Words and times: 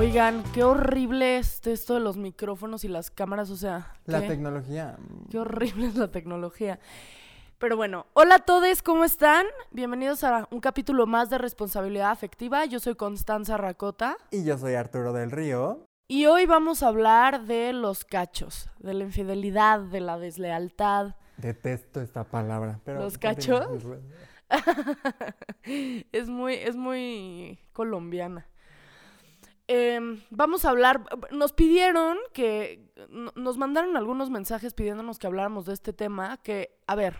Oigan, 0.00 0.42
qué 0.54 0.64
horrible 0.64 1.36
es 1.36 1.66
esto 1.66 1.92
de 1.92 2.00
los 2.00 2.16
micrófonos 2.16 2.84
y 2.84 2.88
las 2.88 3.10
cámaras, 3.10 3.50
o 3.50 3.56
sea. 3.56 3.92
La 4.06 4.26
tecnología. 4.26 4.96
Qué 5.28 5.38
horrible 5.38 5.88
es 5.88 5.94
la 5.94 6.10
tecnología. 6.10 6.80
Pero 7.58 7.76
bueno, 7.76 8.06
hola 8.14 8.36
a 8.36 8.38
todos, 8.38 8.82
¿cómo 8.82 9.04
están? 9.04 9.44
Bienvenidos 9.72 10.24
a 10.24 10.48
un 10.50 10.60
capítulo 10.60 11.06
más 11.06 11.28
de 11.28 11.36
responsabilidad 11.36 12.12
afectiva. 12.12 12.64
Yo 12.64 12.80
soy 12.80 12.94
Constanza 12.94 13.58
Racota 13.58 14.16
Y 14.30 14.42
yo 14.42 14.56
soy 14.56 14.72
Arturo 14.72 15.12
del 15.12 15.30
Río. 15.30 15.84
y 16.08 16.24
hoy 16.24 16.46
vamos 16.46 16.82
a 16.82 16.88
hablar 16.88 17.44
de 17.44 17.74
los 17.74 18.06
cachos, 18.06 18.70
de 18.78 18.94
la 18.94 19.04
infidelidad, 19.04 19.80
de 19.80 20.00
la 20.00 20.18
deslealtad. 20.18 21.14
Detesto 21.36 22.00
esta 22.00 22.24
palabra. 22.24 22.80
Pero 22.86 23.00
¿Los 23.00 23.18
cachos? 23.18 23.66
es 25.62 26.28
muy, 26.30 26.54
es 26.54 26.74
muy 26.74 27.58
colombiana. 27.74 28.46
Em, 29.72 30.20
vamos 30.30 30.64
a 30.64 30.70
hablar, 30.70 31.04
nos 31.30 31.52
pidieron 31.52 32.18
que, 32.32 32.90
no- 33.08 33.30
nos 33.36 33.56
mandaron 33.56 33.96
algunos 33.96 34.28
mensajes 34.28 34.74
pidiéndonos 34.74 35.20
que 35.20 35.28
habláramos 35.28 35.64
de 35.64 35.74
este 35.74 35.92
tema, 35.92 36.38
que, 36.38 36.76
a 36.88 36.96
ver, 36.96 37.16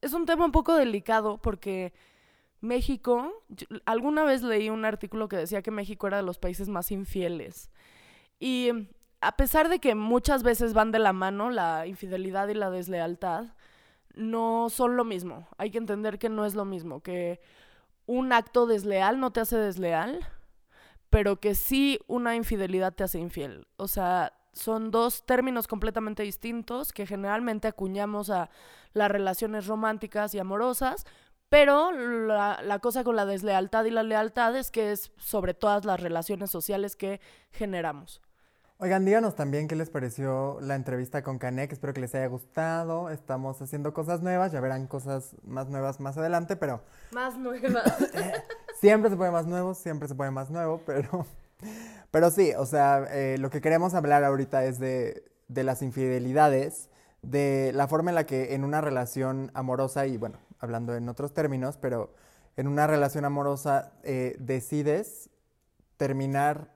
es 0.00 0.12
un 0.12 0.26
tema 0.26 0.44
un 0.44 0.50
poco 0.50 0.74
delicado 0.74 1.40
porque 1.40 1.92
México, 2.60 3.44
alguna 3.86 4.24
vez 4.24 4.42
leí 4.42 4.70
un 4.70 4.84
artículo 4.84 5.28
que 5.28 5.36
decía 5.36 5.62
que 5.62 5.70
México 5.70 6.08
era 6.08 6.16
de 6.16 6.24
los 6.24 6.38
países 6.40 6.68
más 6.68 6.90
infieles. 6.90 7.70
Y 8.40 8.70
a 9.20 9.36
pesar 9.36 9.68
de 9.68 9.78
que 9.78 9.94
muchas 9.94 10.42
veces 10.42 10.74
van 10.74 10.90
de 10.90 10.98
la 10.98 11.12
mano 11.12 11.48
la 11.48 11.86
infidelidad 11.86 12.48
y 12.48 12.54
la 12.54 12.70
deslealtad, 12.70 13.54
no 14.16 14.66
son 14.68 14.96
lo 14.96 15.04
mismo. 15.04 15.46
Hay 15.58 15.70
que 15.70 15.78
entender 15.78 16.18
que 16.18 16.28
no 16.28 16.44
es 16.44 16.56
lo 16.56 16.64
mismo, 16.64 17.02
que 17.04 17.40
un 18.06 18.32
acto 18.32 18.66
desleal 18.66 19.20
no 19.20 19.30
te 19.30 19.38
hace 19.38 19.56
desleal, 19.56 20.26
pero 21.10 21.40
que 21.40 21.54
sí 21.54 21.98
una 22.06 22.36
infidelidad 22.36 22.92
te 22.94 23.04
hace 23.04 23.18
infiel. 23.18 23.66
O 23.76 23.88
sea, 23.88 24.32
son 24.52 24.90
dos 24.90 25.24
términos 25.24 25.66
completamente 25.66 26.22
distintos 26.22 26.92
que 26.92 27.06
generalmente 27.06 27.68
acuñamos 27.68 28.30
a 28.30 28.50
las 28.92 29.10
relaciones 29.10 29.66
románticas 29.66 30.34
y 30.34 30.38
amorosas, 30.38 31.06
pero 31.48 31.92
la, 31.92 32.60
la 32.62 32.78
cosa 32.80 33.04
con 33.04 33.16
la 33.16 33.24
deslealtad 33.24 33.84
y 33.84 33.90
la 33.90 34.02
lealtad 34.02 34.56
es 34.56 34.70
que 34.70 34.92
es 34.92 35.12
sobre 35.16 35.54
todas 35.54 35.84
las 35.84 36.00
relaciones 36.00 36.50
sociales 36.50 36.96
que 36.96 37.20
generamos. 37.50 38.20
Oigan, 38.80 39.04
díganos 39.04 39.34
también 39.34 39.66
qué 39.66 39.74
les 39.74 39.90
pareció 39.90 40.58
la 40.60 40.76
entrevista 40.76 41.24
con 41.24 41.38
Canek. 41.38 41.72
Espero 41.72 41.92
que 41.92 42.00
les 42.00 42.14
haya 42.14 42.28
gustado. 42.28 43.10
Estamos 43.10 43.60
haciendo 43.60 43.92
cosas 43.92 44.22
nuevas. 44.22 44.52
Ya 44.52 44.60
verán 44.60 44.86
cosas 44.86 45.34
más 45.42 45.68
nuevas 45.68 45.98
más 45.98 46.16
adelante, 46.16 46.54
pero 46.54 46.80
Más 47.10 47.36
nuevas. 47.36 47.92
siempre 48.80 49.10
se 49.10 49.16
puede 49.16 49.30
más 49.30 49.46
nuevo, 49.46 49.74
siempre 49.74 50.08
se 50.08 50.14
puede 50.14 50.30
más 50.30 50.50
nuevo, 50.50 50.80
pero, 50.86 51.26
pero 52.10 52.30
sí, 52.30 52.52
o 52.56 52.66
sea, 52.66 53.06
eh, 53.10 53.36
lo 53.38 53.50
que 53.50 53.60
queremos 53.60 53.94
hablar 53.94 54.24
ahorita 54.24 54.64
es 54.64 54.78
de, 54.78 55.24
de 55.48 55.64
las 55.64 55.82
infidelidades, 55.82 56.88
de 57.22 57.72
la 57.74 57.88
forma 57.88 58.10
en 58.10 58.14
la 58.14 58.24
que 58.24 58.54
en 58.54 58.64
una 58.64 58.80
relación 58.80 59.50
amorosa, 59.54 60.06
y 60.06 60.16
bueno, 60.16 60.38
hablando 60.60 60.94
en 60.94 61.08
otros 61.08 61.34
términos, 61.34 61.78
pero 61.78 62.12
en 62.56 62.66
una 62.66 62.86
relación 62.86 63.24
amorosa 63.24 63.92
eh, 64.02 64.36
decides 64.38 65.30
terminar 65.96 66.72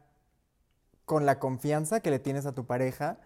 con 1.05 1.27
la 1.27 1.39
confianza 1.39 2.01
que 2.01 2.11
le 2.11 2.19
tienes 2.19 2.47
a 2.47 2.53
tu 2.53 2.67
pareja 2.67 3.19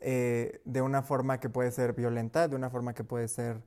eh, 0.00 0.60
de 0.64 0.82
una 0.82 1.02
forma 1.02 1.40
que 1.40 1.48
puede 1.48 1.70
ser 1.70 1.94
violenta, 1.94 2.48
de 2.48 2.56
una 2.56 2.70
forma 2.70 2.94
que 2.94 3.04
puede 3.04 3.28
ser 3.28 3.62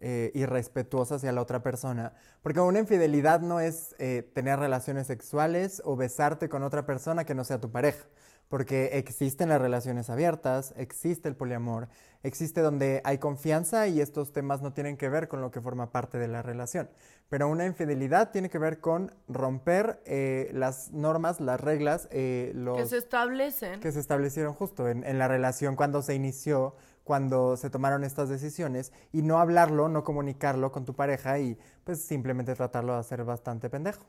eh, 0.00 0.30
irrespetuosa 0.34 1.16
hacia 1.16 1.30
la 1.32 1.42
otra 1.42 1.62
persona. 1.62 2.14
Porque 2.42 2.60
una 2.60 2.78
infidelidad 2.78 3.40
no 3.40 3.60
es 3.60 3.94
eh, 3.98 4.28
tener 4.34 4.58
relaciones 4.58 5.06
sexuales 5.06 5.82
o 5.84 5.94
besarte 5.94 6.48
con 6.48 6.62
otra 6.62 6.86
persona 6.86 7.24
que 7.24 7.34
no 7.34 7.44
sea 7.44 7.60
tu 7.60 7.70
pareja. 7.70 8.06
Porque 8.48 8.98
existen 8.98 9.50
las 9.50 9.60
relaciones 9.60 10.10
abiertas, 10.10 10.74
existe 10.76 11.28
el 11.28 11.36
poliamor, 11.36 11.88
existe 12.24 12.62
donde 12.62 13.00
hay 13.04 13.18
confianza 13.18 13.86
y 13.86 14.00
estos 14.00 14.32
temas 14.32 14.60
no 14.60 14.72
tienen 14.72 14.96
que 14.96 15.08
ver 15.08 15.28
con 15.28 15.40
lo 15.40 15.52
que 15.52 15.60
forma 15.60 15.92
parte 15.92 16.18
de 16.18 16.26
la 16.26 16.42
relación. 16.42 16.90
Pero 17.28 17.46
una 17.46 17.64
infidelidad 17.64 18.32
tiene 18.32 18.50
que 18.50 18.58
ver 18.58 18.80
con 18.80 19.14
romper 19.28 20.02
eh, 20.04 20.50
las 20.52 20.90
normas, 20.90 21.40
las 21.40 21.60
reglas, 21.60 22.08
eh, 22.10 22.50
los 22.56 22.76
que 22.76 22.86
se 22.86 22.96
establecen. 22.96 23.78
que 23.78 23.92
se 23.92 24.00
establecieron 24.00 24.54
justo 24.54 24.88
en, 24.88 25.04
en 25.04 25.18
la 25.18 25.28
relación 25.28 25.76
cuando 25.76 26.02
se 26.02 26.14
inició, 26.16 26.74
cuando 27.10 27.56
se 27.56 27.70
tomaron 27.70 28.04
estas 28.04 28.28
decisiones, 28.28 28.92
y 29.10 29.22
no 29.22 29.40
hablarlo, 29.40 29.88
no 29.88 30.04
comunicarlo 30.04 30.70
con 30.70 30.84
tu 30.84 30.94
pareja 30.94 31.40
y 31.40 31.58
pues 31.82 32.00
simplemente 32.06 32.54
tratarlo 32.54 32.92
de 32.92 33.00
hacer 33.00 33.24
bastante 33.24 33.68
pendejo. 33.68 34.04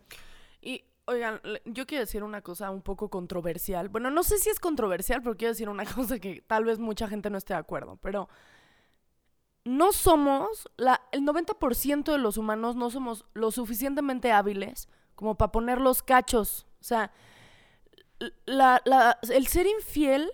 Y, 0.62 0.84
oigan, 1.06 1.41
yo 1.66 1.88
quiero 1.88 2.01
decir 2.06 2.22
una 2.23 2.44
cosa 2.44 2.69
un 2.69 2.84
poco 2.84 3.09
controversial. 3.09 3.90
Bueno, 3.90 4.11
no 4.11 4.22
sé 4.22 4.38
si 4.38 4.51
es 4.51 4.59
controversial, 4.59 5.23
pero 5.23 5.35
quiero 5.35 5.51
decir 5.53 5.67
una 5.67 5.84
cosa 5.95 6.19
que 6.19 6.44
tal 6.45 6.63
vez 6.63 6.78
mucha 6.78 7.07
gente 7.07 7.31
no 7.31 7.40
esté 7.40 7.56
de 7.56 7.59
acuerdo, 7.59 7.97
pero 8.03 8.29
no 9.66 9.94
somos, 9.94 10.69
la, 10.78 11.01
el 11.11 11.23
90% 11.25 12.11
de 12.11 12.19
los 12.19 12.38
humanos 12.38 12.75
no 12.75 12.91
somos 12.91 13.25
lo 13.34 13.50
suficientemente 13.50 14.31
hábiles 14.31 14.90
como 15.16 15.40
para 15.40 15.51
poner 15.51 15.81
los 15.81 16.03
cachos. 16.03 16.67
O 16.79 16.84
sea, 16.84 17.11
la- 18.45 18.79
la- 18.85 19.17
el 19.34 19.47
ser 19.47 19.66
infiel 19.66 20.29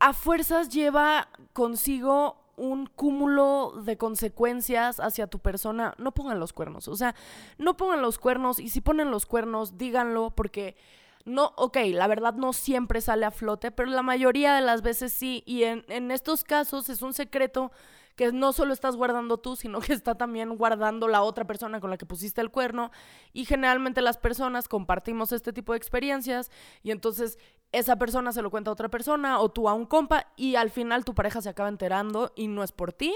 a 0.00 0.12
fuerzas 0.12 0.70
lleva 0.70 1.28
consigo 1.52 2.36
un 2.56 2.86
cúmulo 2.86 3.72
de 3.84 3.96
consecuencias 3.96 5.00
hacia 5.00 5.28
tu 5.28 5.38
persona. 5.38 5.94
No 5.98 6.12
pongan 6.12 6.40
los 6.40 6.52
cuernos. 6.52 6.88
O 6.88 6.96
sea, 6.96 7.14
no 7.58 7.76
pongan 7.76 8.02
los 8.02 8.18
cuernos 8.18 8.58
y 8.58 8.68
si 8.68 8.80
ponen 8.80 9.10
los 9.10 9.24
cuernos, 9.24 9.78
díganlo 9.78 10.30
porque 10.30 10.76
no, 11.24 11.52
ok, 11.56 11.78
la 11.92 12.06
verdad 12.06 12.34
no 12.34 12.52
siempre 12.52 13.00
sale 13.00 13.26
a 13.26 13.30
flote, 13.30 13.70
pero 13.70 13.90
la 13.90 14.02
mayoría 14.02 14.54
de 14.54 14.62
las 14.62 14.82
veces 14.82 15.12
sí. 15.12 15.42
Y 15.46 15.64
en, 15.64 15.84
en 15.88 16.10
estos 16.10 16.44
casos 16.44 16.88
es 16.88 17.02
un 17.02 17.14
secreto 17.14 17.70
que 18.16 18.32
no 18.32 18.52
solo 18.52 18.74
estás 18.74 18.96
guardando 18.96 19.38
tú, 19.38 19.56
sino 19.56 19.80
que 19.80 19.94
está 19.94 20.14
también 20.14 20.56
guardando 20.56 21.08
la 21.08 21.22
otra 21.22 21.46
persona 21.46 21.80
con 21.80 21.88
la 21.88 21.96
que 21.96 22.04
pusiste 22.04 22.42
el 22.42 22.50
cuerno. 22.50 22.90
Y 23.32 23.46
generalmente 23.46 24.02
las 24.02 24.18
personas 24.18 24.68
compartimos 24.68 25.32
este 25.32 25.54
tipo 25.54 25.72
de 25.72 25.78
experiencias 25.78 26.50
y 26.82 26.90
entonces 26.90 27.38
esa 27.72 27.96
persona 27.96 28.32
se 28.32 28.42
lo 28.42 28.50
cuenta 28.50 28.70
a 28.70 28.72
otra 28.72 28.88
persona 28.88 29.38
o 29.40 29.50
tú 29.50 29.68
a 29.68 29.74
un 29.74 29.86
compa 29.86 30.26
y 30.36 30.56
al 30.56 30.70
final 30.70 31.04
tu 31.04 31.14
pareja 31.14 31.40
se 31.40 31.48
acaba 31.48 31.68
enterando 31.68 32.32
y 32.34 32.48
no 32.48 32.62
es 32.62 32.72
por 32.72 32.92
ti 32.92 33.14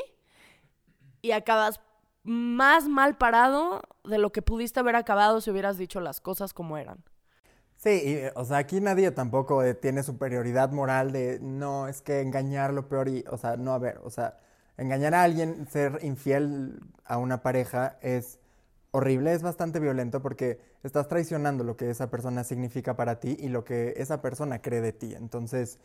y 1.22 1.32
acabas 1.32 1.80
más 2.22 2.88
mal 2.88 3.16
parado 3.16 3.82
de 4.04 4.18
lo 4.18 4.32
que 4.32 4.42
pudiste 4.42 4.80
haber 4.80 4.96
acabado 4.96 5.40
si 5.40 5.50
hubieras 5.50 5.76
dicho 5.76 6.00
las 6.00 6.20
cosas 6.20 6.54
como 6.54 6.78
eran. 6.78 7.04
Sí, 7.76 8.02
y, 8.04 8.20
o 8.34 8.44
sea, 8.44 8.58
aquí 8.58 8.80
nadie 8.80 9.10
tampoco 9.10 9.62
eh, 9.62 9.74
tiene 9.74 10.02
superioridad 10.02 10.70
moral 10.70 11.12
de, 11.12 11.38
no, 11.40 11.88
es 11.88 12.00
que 12.00 12.20
engañar 12.20 12.72
lo 12.72 12.88
peor 12.88 13.08
y, 13.08 13.24
o 13.30 13.36
sea, 13.36 13.56
no, 13.56 13.74
a 13.74 13.78
ver, 13.78 14.00
o 14.04 14.10
sea, 14.10 14.38
engañar 14.78 15.14
a 15.14 15.22
alguien, 15.22 15.66
ser 15.68 15.98
infiel 16.02 16.80
a 17.04 17.18
una 17.18 17.42
pareja 17.42 17.98
es 18.00 18.38
horrible, 18.94 19.32
es 19.32 19.42
bastante 19.42 19.80
violento 19.80 20.22
porque 20.22 20.60
estás 20.84 21.08
traicionando 21.08 21.64
lo 21.64 21.76
que 21.76 21.90
esa 21.90 22.10
persona 22.10 22.44
significa 22.44 22.94
para 22.94 23.18
ti 23.18 23.36
y 23.40 23.48
lo 23.48 23.64
que 23.64 23.94
esa 23.96 24.22
persona 24.22 24.62
cree 24.62 24.80
de 24.80 24.92
ti. 24.92 25.14
Entonces, 25.16 25.80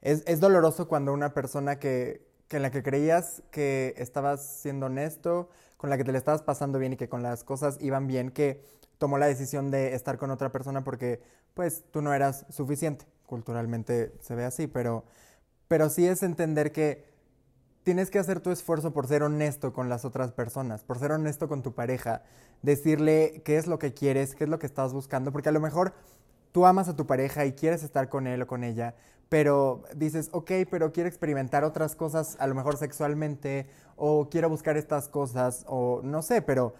es, 0.00 0.22
es 0.26 0.40
doloroso 0.40 0.88
cuando 0.88 1.12
una 1.12 1.34
persona 1.34 1.78
que, 1.78 2.26
que 2.48 2.56
en 2.56 2.62
la 2.62 2.70
que 2.70 2.82
creías 2.82 3.42
que 3.50 3.94
estabas 3.98 4.42
siendo 4.42 4.86
honesto, 4.86 5.50
con 5.76 5.90
la 5.90 5.98
que 5.98 6.04
te 6.04 6.12
le 6.12 6.16
estabas 6.16 6.40
pasando 6.40 6.78
bien 6.78 6.94
y 6.94 6.96
que 6.96 7.10
con 7.10 7.22
las 7.22 7.44
cosas 7.44 7.76
iban 7.82 8.06
bien, 8.06 8.30
que 8.30 8.64
tomó 8.96 9.18
la 9.18 9.26
decisión 9.26 9.70
de 9.70 9.94
estar 9.94 10.16
con 10.16 10.30
otra 10.30 10.50
persona 10.50 10.84
porque 10.84 11.20
pues 11.52 11.84
tú 11.90 12.00
no 12.00 12.14
eras 12.14 12.46
suficiente. 12.48 13.04
Culturalmente 13.26 14.14
se 14.22 14.34
ve 14.34 14.44
así, 14.44 14.68
pero, 14.68 15.04
pero 15.68 15.90
sí 15.90 16.06
es 16.06 16.22
entender 16.22 16.72
que 16.72 17.04
tienes 17.84 18.10
que 18.10 18.18
hacer 18.18 18.40
tu 18.40 18.50
esfuerzo 18.50 18.92
por 18.92 19.06
ser 19.06 19.22
honesto 19.22 19.72
con 19.72 19.88
las 19.88 20.04
otras 20.04 20.32
personas, 20.32 20.82
por 20.82 20.98
ser 20.98 21.12
honesto 21.12 21.48
con 21.48 21.62
tu 21.62 21.74
pareja, 21.74 22.22
decirle 22.62 23.42
qué 23.44 23.58
es 23.58 23.66
lo 23.66 23.78
que 23.78 23.92
quieres, 23.92 24.34
qué 24.34 24.44
es 24.44 24.50
lo 24.50 24.58
que 24.58 24.66
estás 24.66 24.92
buscando, 24.92 25.30
porque 25.30 25.50
a 25.50 25.52
lo 25.52 25.60
mejor 25.60 25.92
tú 26.50 26.66
amas 26.66 26.88
a 26.88 26.96
tu 26.96 27.06
pareja 27.06 27.44
y 27.44 27.52
quieres 27.52 27.82
estar 27.82 28.08
con 28.08 28.26
él 28.26 28.42
o 28.42 28.46
con 28.46 28.64
ella, 28.64 28.94
pero 29.28 29.82
dices, 29.94 30.30
ok, 30.32 30.50
pero 30.70 30.92
quiero 30.92 31.08
experimentar 31.08 31.62
otras 31.62 31.94
cosas, 31.94 32.36
a 32.40 32.46
lo 32.46 32.54
mejor 32.54 32.78
sexualmente, 32.78 33.66
o 33.96 34.28
quiero 34.30 34.48
buscar 34.48 34.76
estas 34.76 35.08
cosas, 35.08 35.64
o 35.68 36.00
no 36.02 36.22
sé, 36.22 36.40
pero 36.40 36.74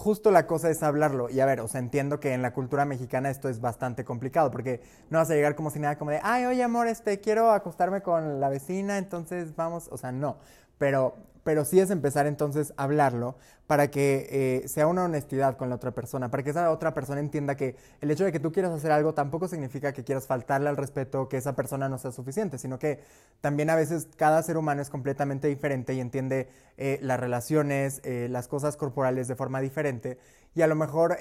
justo 0.00 0.30
la 0.30 0.46
cosa 0.46 0.70
es 0.70 0.82
hablarlo. 0.82 1.28
Y 1.28 1.40
a 1.40 1.46
ver, 1.46 1.60
o 1.60 1.68
sea, 1.68 1.78
entiendo 1.78 2.20
que 2.20 2.32
en 2.32 2.40
la 2.40 2.54
cultura 2.54 2.84
mexicana 2.86 3.30
esto 3.30 3.48
es 3.48 3.60
bastante 3.60 4.04
complicado, 4.04 4.50
porque 4.50 4.80
no 5.10 5.18
vas 5.18 5.30
a 5.30 5.34
llegar 5.34 5.54
como 5.54 5.70
si 5.70 5.78
nada, 5.78 5.98
como 5.98 6.10
de, 6.10 6.20
ay, 6.22 6.46
oye, 6.46 6.62
amor, 6.62 6.88
este, 6.88 7.20
quiero 7.20 7.50
acostarme 7.50 8.02
con 8.02 8.40
la 8.40 8.48
vecina, 8.48 8.96
entonces 8.96 9.54
vamos, 9.54 9.88
o 9.92 9.98
sea, 9.98 10.10
no. 10.10 10.38
Pero 10.78 11.14
pero 11.44 11.64
sí 11.64 11.80
es 11.80 11.90
empezar 11.90 12.26
entonces 12.26 12.72
a 12.76 12.84
hablarlo 12.84 13.36
para 13.66 13.90
que 13.90 14.26
eh, 14.64 14.68
sea 14.68 14.88
una 14.88 15.04
honestidad 15.04 15.56
con 15.56 15.68
la 15.68 15.76
otra 15.76 15.92
persona, 15.92 16.28
para 16.28 16.42
que 16.42 16.50
esa 16.50 16.70
otra 16.72 16.92
persona 16.92 17.20
entienda 17.20 17.56
que 17.56 17.76
el 18.00 18.10
hecho 18.10 18.24
de 18.24 18.32
que 18.32 18.40
tú 18.40 18.50
quieras 18.50 18.72
hacer 18.72 18.90
algo 18.90 19.14
tampoco 19.14 19.46
significa 19.46 19.92
que 19.92 20.02
quieras 20.02 20.26
faltarle 20.26 20.68
al 20.68 20.76
respeto, 20.76 21.28
que 21.28 21.36
esa 21.36 21.54
persona 21.54 21.88
no 21.88 21.96
sea 21.96 22.10
suficiente, 22.10 22.58
sino 22.58 22.80
que 22.80 23.00
también 23.40 23.70
a 23.70 23.76
veces 23.76 24.08
cada 24.16 24.42
ser 24.42 24.56
humano 24.56 24.82
es 24.82 24.90
completamente 24.90 25.46
diferente 25.46 25.94
y 25.94 26.00
entiende 26.00 26.48
eh, 26.78 26.98
las 27.00 27.20
relaciones, 27.20 28.00
eh, 28.02 28.26
las 28.28 28.48
cosas 28.48 28.76
corporales 28.76 29.28
de 29.28 29.36
forma 29.36 29.60
diferente 29.60 30.18
y 30.52 30.62
a 30.62 30.66
lo 30.66 30.74
mejor 30.74 31.16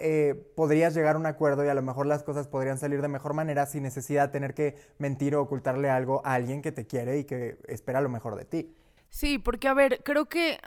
podrías 0.56 0.96
llegar 0.96 1.16
a 1.16 1.20
un 1.20 1.28
acuerdo 1.28 1.64
y 1.64 1.68
a 1.68 1.76
lo 1.76 1.84
mejor 1.84 2.08
las 2.08 2.24
cosas 2.24 2.48
podrían 2.48 2.80
salir 2.80 3.00
de 3.04 3.08
mejor 3.10 3.36
manera 3.36 3.68
sin 3.68 3.84
necesidad 3.84 4.30
de 4.30 4.32
tener 4.32 4.56
que 4.56 4.76
mentir 4.98 5.36
o 5.36 5.44
ocultarle 5.44 5.88
algo 5.92 6.24
a 6.26 6.34
alguien 6.34 6.64
que 6.64 6.72
te 6.72 6.88
quiere 6.88 7.20
y 7.20 7.26
que 7.26 7.60
espera 7.68 8.02
lo 8.02 8.10
mejor 8.10 8.36
de 8.36 8.46
ti. 8.46 8.76
Sí, 9.10 9.38
porque 9.40 9.68
a 9.68 9.74
ver, 9.74 10.02
creo 10.04 10.28
que 10.28 10.60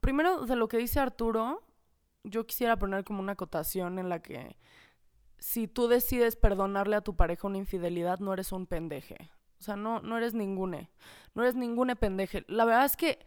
primero 0.00 0.46
de 0.46 0.56
lo 0.56 0.68
que 0.68 0.76
dice 0.76 1.00
Arturo, 1.00 1.62
yo 2.24 2.46
quisiera 2.46 2.78
poner 2.78 3.04
como 3.04 3.20
una 3.20 3.32
acotación 3.32 3.98
en 3.98 4.08
la 4.08 4.20
que 4.20 4.56
si 5.38 5.66
tú 5.66 5.88
decides 5.88 6.36
perdonarle 6.36 6.96
a 6.96 7.00
tu 7.00 7.16
pareja 7.16 7.46
una 7.46 7.58
infidelidad, 7.58 8.18
no 8.18 8.32
eres 8.32 8.52
un 8.52 8.66
pendeje. 8.66 9.30
O 9.58 9.62
sea, 9.62 9.76
no, 9.76 10.00
no 10.00 10.16
eres 10.16 10.34
ningune. 10.34 10.90
No 11.34 11.42
eres 11.42 11.54
ningune 11.54 11.96
pendeje. 11.96 12.44
La 12.48 12.64
verdad 12.64 12.84
es 12.84 12.96
que, 12.96 13.18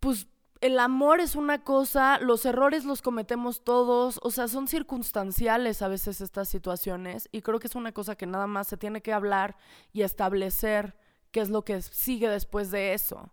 pues, 0.00 0.28
el 0.60 0.78
amor 0.78 1.20
es 1.20 1.36
una 1.36 1.62
cosa, 1.62 2.18
los 2.20 2.46
errores 2.46 2.84
los 2.86 3.02
cometemos 3.02 3.64
todos, 3.64 4.18
o 4.22 4.30
sea, 4.30 4.48
son 4.48 4.66
circunstanciales 4.66 5.82
a 5.82 5.88
veces 5.88 6.22
estas 6.22 6.48
situaciones 6.48 7.28
y 7.32 7.42
creo 7.42 7.58
que 7.60 7.66
es 7.66 7.74
una 7.74 7.92
cosa 7.92 8.16
que 8.16 8.26
nada 8.26 8.46
más 8.46 8.68
se 8.68 8.78
tiene 8.78 9.02
que 9.02 9.12
hablar 9.12 9.56
y 9.92 10.02
establecer 10.02 10.96
qué 11.34 11.40
es 11.40 11.50
lo 11.50 11.64
que 11.64 11.82
sigue 11.82 12.28
después 12.28 12.70
de 12.70 12.94
eso. 12.94 13.32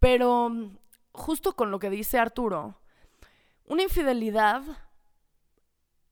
Pero 0.00 0.50
justo 1.12 1.54
con 1.54 1.70
lo 1.70 1.78
que 1.78 1.88
dice 1.88 2.18
Arturo, 2.18 2.74
una 3.64 3.84
infidelidad 3.84 4.62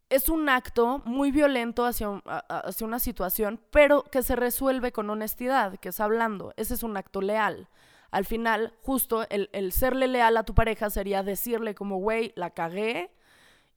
es 0.09 0.29
un 0.29 0.49
acto 0.49 1.03
muy 1.05 1.33
violento 1.33 1.85
hacia, 1.85 2.23
hacia, 2.49 2.87
una 2.87 3.01
situación, 3.01 3.61
pero 3.73 4.05
que 4.05 4.23
se 4.23 4.37
resuelve 4.37 4.93
con 4.93 5.11
honestidad, 5.11 5.79
que 5.79 5.89
es 5.89 5.99
hablando. 5.99 6.55
Ese 6.57 6.75
es 6.75 6.85
un 6.85 6.97
acto 6.97 7.21
leal. 7.21 7.69
Al 8.12 8.25
final, 8.25 8.73
justo 8.83 9.29
el, 9.31 9.51
el 9.53 9.73
serle 9.73 10.07
leal 10.07 10.37
a 10.37 10.45
tu 10.45 10.55
pareja 10.55 10.91
sería 10.91 11.25
decirle 11.25 11.75
como, 11.75 11.97
güey, 11.99 12.33
la 12.37 12.51
cagué 12.51 13.11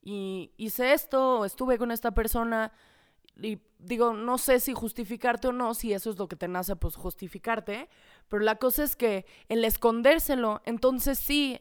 y 0.02 0.52
hice 0.56 0.92
esto, 0.92 1.40
o 1.40 1.44
estuve 1.44 1.78
con 1.78 1.90
esta 1.90 2.12
persona, 2.12 2.70
y 3.40 3.60
digo, 3.78 4.14
no 4.14 4.38
sé 4.38 4.60
si 4.60 4.72
justificarte 4.72 5.48
o 5.48 5.52
no, 5.52 5.74
si 5.74 5.92
eso 5.92 6.10
es 6.10 6.18
lo 6.18 6.28
que 6.28 6.36
te 6.36 6.48
nace, 6.48 6.76
pues 6.76 6.96
justificarte, 6.96 7.88
pero 8.28 8.42
la 8.42 8.56
cosa 8.56 8.84
es 8.84 8.96
que 8.96 9.26
el 9.48 9.64
escondérselo, 9.64 10.62
entonces 10.64 11.18
sí 11.18 11.58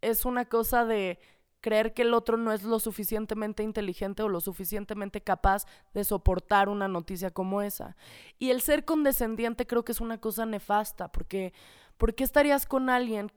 es 0.00 0.24
una 0.24 0.44
cosa 0.44 0.84
de 0.84 1.18
creer 1.60 1.94
que 1.94 2.02
el 2.02 2.12
otro 2.12 2.36
no 2.36 2.52
es 2.52 2.62
lo 2.62 2.78
suficientemente 2.78 3.62
inteligente 3.62 4.22
o 4.22 4.28
lo 4.28 4.42
suficientemente 4.42 5.22
capaz 5.22 5.64
de 5.94 6.04
soportar 6.04 6.68
una 6.68 6.88
noticia 6.88 7.30
como 7.30 7.62
esa. 7.62 7.96
Y 8.38 8.50
el 8.50 8.60
ser 8.60 8.84
condescendiente 8.84 9.66
creo 9.66 9.82
que 9.82 9.92
es 9.92 10.02
una 10.02 10.18
cosa 10.18 10.44
nefasta, 10.44 11.10
porque 11.10 11.54
¿por 11.96 12.14
qué 12.14 12.24
estarías 12.24 12.66
con 12.66 12.90
alguien 12.90 13.32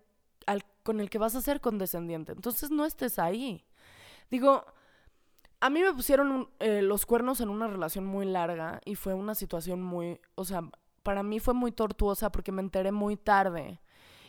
al, 0.46 0.66
con 0.84 1.00
el 1.00 1.10
que 1.10 1.20
vas 1.20 1.36
a 1.36 1.42
ser 1.42 1.62
condescendiente? 1.62 2.34
Entonces 2.34 2.70
no 2.70 2.86
estés 2.86 3.18
ahí. 3.18 3.64
Digo, 4.30 4.66
a 5.60 5.70
mí 5.70 5.82
me 5.82 5.94
pusieron 5.94 6.50
eh, 6.60 6.82
los 6.82 7.06
cuernos 7.06 7.42
en 7.42 7.50
una 7.50 7.68
relación 7.68 8.06
muy 8.06 8.26
larga 8.26 8.82
y 8.86 8.96
fue 8.96 9.14
una 9.14 9.36
situación 9.36 9.82
muy, 9.82 10.20
o 10.36 10.46
sea, 10.46 10.62
para 11.04 11.24
mí 11.24 11.40
fue 11.40 11.54
muy 11.54 11.72
tortuosa 11.72 12.32
porque 12.32 12.52
me 12.52 12.62
enteré 12.62 12.92
muy 12.92 13.18
tarde. 13.18 13.80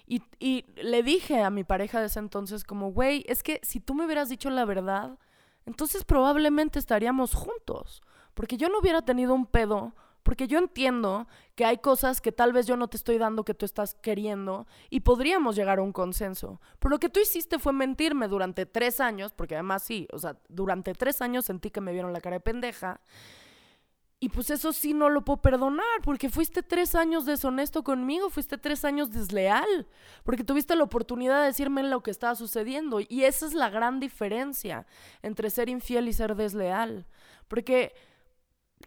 Y, 0.07 0.23
y 0.39 0.65
le 0.77 1.03
dije 1.03 1.43
a 1.43 1.51
mi 1.51 1.65
pareja 1.65 2.01
de 2.01 2.07
ese 2.07 2.19
entonces 2.19 2.65
como, 2.65 2.93
güey, 2.93 3.25
es 3.29 3.43
que 3.43 3.61
si 3.63 3.79
tú 3.79 3.95
me 3.95 4.07
hubieras 4.07 4.31
dicho 4.31 4.49
la 4.49 4.65
verdad, 4.65 5.19
entonces 5.67 6.05
probablemente 6.05 6.79
estaríamos 6.79 7.35
juntos. 7.35 8.03
Porque 8.33 8.57
yo 8.57 8.69
no 8.69 8.79
hubiera 8.79 9.03
tenido 9.03 9.35
un 9.35 9.47
pedo 9.47 9.95
porque 10.29 10.47
yo 10.47 10.59
entiendo 10.59 11.27
que 11.55 11.65
hay 11.65 11.79
cosas 11.79 12.21
que 12.21 12.33
tal 12.33 12.53
vez 12.53 12.67
yo 12.67 12.77
no 12.77 12.89
te 12.89 12.99
estoy 12.99 13.17
dando 13.17 13.47
que 13.47 13.55
tú 13.55 13.65
estás 13.65 13.95
queriendo 13.95 14.67
y 14.91 15.01
podríamos 15.01 15.57
llegar 15.57 15.79
a 15.79 15.83
un 15.83 15.91
consenso. 15.91 16.61
Pero 16.79 16.91
lo 16.91 16.99
que 17.01 17.09
tú 17.09 17.19
hiciste 17.19 17.59
fue 17.59 17.73
mentirme 17.73 18.29
durante 18.29 18.67
tres 18.67 19.01
años, 19.01 19.33
porque 19.33 19.55
además 19.55 19.85
sí, 19.85 20.07
o 20.13 20.19
sea, 20.19 20.37
durante 20.51 20.93
tres 20.93 21.23
años 21.23 21.47
sentí 21.47 21.71
que 21.71 21.81
me 21.81 21.93
vieron 21.93 22.13
la 22.13 22.21
cara 22.21 22.37
de 22.37 22.41
pendeja. 22.41 23.01
Y 24.21 24.29
pues 24.29 24.51
eso 24.51 24.75
sí 24.75 24.93
no 24.93 25.09
lo 25.09 25.25
puedo 25.25 25.41
perdonar, 25.41 25.87
porque 26.05 26.29
fuiste 26.29 26.63
tres 26.63 26.95
años 26.95 27.25
deshonesto 27.25 27.83
conmigo, 27.83 28.29
fuiste 28.29 28.59
tres 28.59 28.85
años 28.85 29.11
desleal, 29.11 29.87
porque 30.25 30.45
tuviste 30.45 30.77
la 30.77 30.85
oportunidad 30.85 31.41
de 31.41 31.47
decirme 31.47 31.83
lo 31.85 32.03
que 32.03 32.11
estaba 32.11 32.35
sucediendo. 32.35 33.01
Y 33.01 33.25
esa 33.25 33.47
es 33.47 33.55
la 33.55 33.71
gran 33.71 33.99
diferencia 33.99 34.87
entre 35.23 35.49
ser 35.49 35.71
infiel 35.71 36.07
y 36.07 36.13
ser 36.13 36.37
desleal. 36.37 37.07
Porque 37.49 37.95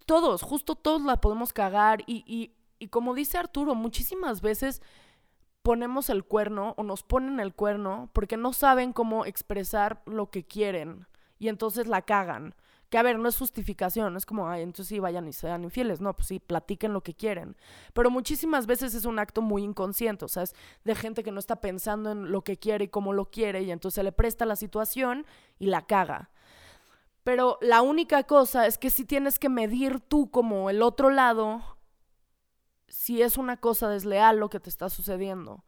todos, 0.05 0.41
justo 0.41 0.75
todos 0.75 1.01
la 1.01 1.17
podemos 1.17 1.53
cagar 1.53 2.01
y, 2.05 2.23
y, 2.25 2.53
y 2.79 2.87
como 2.87 3.13
dice 3.13 3.37
Arturo, 3.37 3.75
muchísimas 3.75 4.41
veces 4.41 4.81
ponemos 5.61 6.09
el 6.09 6.23
cuerno 6.23 6.73
o 6.77 6.83
nos 6.83 7.03
ponen 7.03 7.39
el 7.39 7.53
cuerno 7.53 8.09
porque 8.13 8.37
no 8.37 8.53
saben 8.53 8.93
cómo 8.93 9.25
expresar 9.25 10.01
lo 10.05 10.29
que 10.29 10.43
quieren 10.43 11.07
y 11.39 11.49
entonces 11.49 11.87
la 11.87 12.01
cagan. 12.03 12.55
Que 12.89 12.97
a 12.97 13.03
ver, 13.03 13.17
no 13.17 13.29
es 13.29 13.37
justificación, 13.37 14.17
es 14.17 14.25
como, 14.25 14.49
ay, 14.49 14.63
entonces 14.63 14.87
sí, 14.87 14.99
vayan 14.99 15.25
y 15.25 15.31
sean 15.31 15.63
infieles. 15.63 16.01
No, 16.01 16.13
pues 16.13 16.27
sí, 16.27 16.39
platiquen 16.39 16.91
lo 16.91 17.01
que 17.01 17.13
quieren. 17.13 17.55
Pero 17.93 18.11
muchísimas 18.11 18.67
veces 18.67 18.93
es 18.93 19.05
un 19.05 19.17
acto 19.17 19.41
muy 19.41 19.63
inconsciente, 19.63 20.25
o 20.25 20.27
sea, 20.27 20.43
es 20.43 20.53
de 20.83 20.93
gente 20.93 21.23
que 21.23 21.31
no 21.31 21.39
está 21.39 21.61
pensando 21.61 22.11
en 22.11 22.31
lo 22.31 22.43
que 22.43 22.57
quiere 22.57 22.85
y 22.85 22.89
cómo 22.89 23.13
lo 23.13 23.31
quiere 23.31 23.61
y 23.61 23.71
entonces 23.71 24.03
le 24.03 24.11
presta 24.11 24.45
la 24.45 24.57
situación 24.57 25.25
y 25.57 25.67
la 25.67 25.85
caga. 25.87 26.31
Pero 27.23 27.57
la 27.61 27.81
única 27.81 28.23
cosa 28.23 28.65
es 28.65 28.77
que 28.77 28.89
si 28.89 29.05
tienes 29.05 29.37
que 29.37 29.49
medir 29.49 29.99
tú 29.99 30.31
como 30.31 30.69
el 30.69 30.81
otro 30.81 31.09
lado 31.09 31.61
si 32.91 33.21
es 33.21 33.37
una 33.37 33.57
cosa 33.57 33.89
desleal 33.89 34.37
lo 34.37 34.49
que 34.49 34.59
te 34.59 34.69
está 34.69 34.89
sucediendo. 34.89 35.63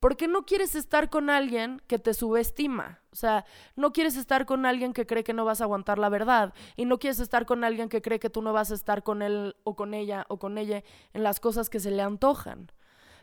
Porque 0.00 0.28
no 0.28 0.44
quieres 0.46 0.76
estar 0.76 1.10
con 1.10 1.28
alguien 1.28 1.82
que 1.88 1.98
te 1.98 2.14
subestima. 2.14 3.00
O 3.10 3.16
sea, 3.16 3.44
no 3.74 3.92
quieres 3.92 4.16
estar 4.16 4.46
con 4.46 4.64
alguien 4.64 4.92
que 4.92 5.06
cree 5.06 5.24
que 5.24 5.32
no 5.32 5.44
vas 5.44 5.60
a 5.60 5.64
aguantar 5.64 5.98
la 5.98 6.08
verdad. 6.08 6.54
Y 6.76 6.84
no 6.84 6.98
quieres 6.98 7.18
estar 7.18 7.46
con 7.46 7.64
alguien 7.64 7.88
que 7.88 8.00
cree 8.00 8.20
que 8.20 8.30
tú 8.30 8.40
no 8.40 8.52
vas 8.52 8.70
a 8.70 8.74
estar 8.74 9.02
con 9.02 9.22
él 9.22 9.56
o 9.64 9.74
con 9.74 9.94
ella 9.94 10.24
o 10.28 10.38
con 10.38 10.56
ella 10.56 10.84
en 11.14 11.24
las 11.24 11.40
cosas 11.40 11.68
que 11.68 11.80
se 11.80 11.90
le 11.90 12.02
antojan. 12.02 12.70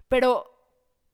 Pero 0.10 0.55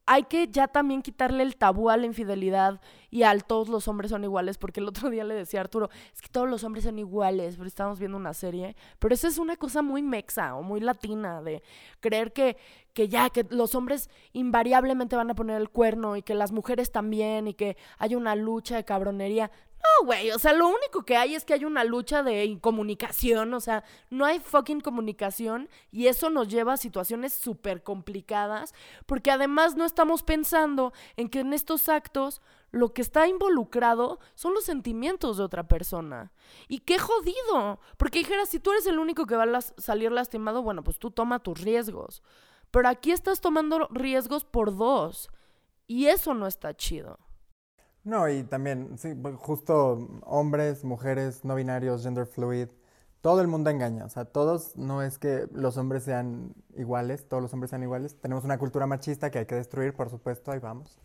hay 0.06 0.24
que 0.24 0.48
ya 0.48 0.68
también 0.68 1.02
quitarle 1.02 1.42
el 1.42 1.56
tabú 1.56 1.88
a 1.88 1.96
la 1.96 2.06
infidelidad 2.06 2.80
y 3.10 3.22
al 3.22 3.44
todos 3.44 3.68
los 3.68 3.86
hombres 3.88 4.10
son 4.10 4.24
iguales, 4.24 4.58
porque 4.58 4.80
el 4.80 4.88
otro 4.88 5.10
día 5.10 5.24
le 5.24 5.34
decía 5.34 5.60
a 5.60 5.62
Arturo, 5.62 5.90
es 6.12 6.20
que 6.20 6.28
todos 6.28 6.48
los 6.48 6.64
hombres 6.64 6.84
son 6.84 6.98
iguales, 6.98 7.56
pero 7.56 7.68
estamos 7.68 7.98
viendo 7.98 8.16
una 8.16 8.34
serie, 8.34 8.74
pero 8.98 9.14
eso 9.14 9.28
es 9.28 9.38
una 9.38 9.56
cosa 9.56 9.82
muy 9.82 10.02
mexa 10.02 10.54
o 10.56 10.62
muy 10.62 10.80
latina, 10.80 11.42
de 11.42 11.62
creer 12.00 12.32
que, 12.32 12.56
que 12.92 13.08
ya, 13.08 13.30
que 13.30 13.46
los 13.50 13.74
hombres 13.74 14.10
invariablemente 14.32 15.16
van 15.16 15.30
a 15.30 15.34
poner 15.34 15.60
el 15.60 15.70
cuerno 15.70 16.16
y 16.16 16.22
que 16.22 16.34
las 16.34 16.52
mujeres 16.52 16.90
también 16.90 17.48
y 17.48 17.54
que 17.54 17.76
hay 17.98 18.14
una 18.14 18.34
lucha 18.34 18.76
de 18.76 18.84
cabronería. 18.84 19.50
No, 19.82 20.06
güey, 20.06 20.30
o 20.30 20.38
sea, 20.38 20.52
lo 20.52 20.68
único 20.68 21.04
que 21.04 21.16
hay 21.16 21.34
es 21.34 21.44
que 21.44 21.54
hay 21.54 21.64
una 21.64 21.82
lucha 21.82 22.22
de 22.22 22.58
comunicación, 22.60 23.52
o 23.52 23.58
sea, 23.58 23.82
no 24.10 24.24
hay 24.24 24.38
fucking 24.38 24.80
comunicación 24.80 25.68
y 25.90 26.06
eso 26.06 26.30
nos 26.30 26.46
lleva 26.48 26.74
a 26.74 26.76
situaciones 26.76 27.32
súper 27.32 27.82
complicadas, 27.82 28.74
porque 29.06 29.32
además 29.32 29.74
no 29.74 29.84
estamos 29.84 30.22
pensando 30.22 30.92
en 31.16 31.28
que 31.28 31.40
en 31.40 31.52
estos 31.52 31.88
actos 31.88 32.40
lo 32.70 32.94
que 32.94 33.02
está 33.02 33.26
involucrado 33.26 34.20
son 34.34 34.54
los 34.54 34.64
sentimientos 34.64 35.36
de 35.36 35.42
otra 35.42 35.66
persona. 35.66 36.32
Y 36.68 36.80
qué 36.80 36.98
jodido, 36.98 37.80
porque 37.96 38.20
dijera, 38.20 38.46
si 38.46 38.60
tú 38.60 38.70
eres 38.70 38.86
el 38.86 39.00
único 39.00 39.26
que 39.26 39.36
va 39.36 39.44
a 39.44 39.60
salir 39.60 40.12
lastimado, 40.12 40.62
bueno, 40.62 40.84
pues 40.84 40.98
tú 41.00 41.10
toma 41.10 41.42
tus 41.42 41.60
riesgos. 41.60 42.22
Pero 42.70 42.88
aquí 42.88 43.10
estás 43.10 43.40
tomando 43.40 43.88
riesgos 43.90 44.44
por 44.44 44.76
dos, 44.76 45.28
y 45.88 46.06
eso 46.06 46.34
no 46.34 46.46
está 46.46 46.74
chido. 46.74 47.18
No, 48.04 48.28
y 48.28 48.42
también, 48.42 48.98
sí, 48.98 49.14
justo 49.36 50.08
hombres, 50.24 50.82
mujeres, 50.82 51.44
no 51.44 51.54
binarios, 51.54 52.02
gender 52.02 52.26
fluid, 52.26 52.68
todo 53.20 53.40
el 53.40 53.46
mundo 53.46 53.70
engaña. 53.70 54.04
O 54.04 54.08
sea, 54.08 54.24
todos, 54.24 54.76
no 54.76 55.02
es 55.02 55.18
que 55.18 55.46
los 55.52 55.76
hombres 55.76 56.02
sean 56.02 56.52
iguales, 56.76 57.28
todos 57.28 57.42
los 57.42 57.52
hombres 57.52 57.70
sean 57.70 57.82
iguales. 57.84 58.16
Tenemos 58.20 58.44
una 58.44 58.58
cultura 58.58 58.86
machista 58.86 59.30
que 59.30 59.40
hay 59.40 59.46
que 59.46 59.54
destruir, 59.54 59.94
por 59.94 60.10
supuesto, 60.10 60.50
ahí 60.50 60.58
vamos. 60.58 60.98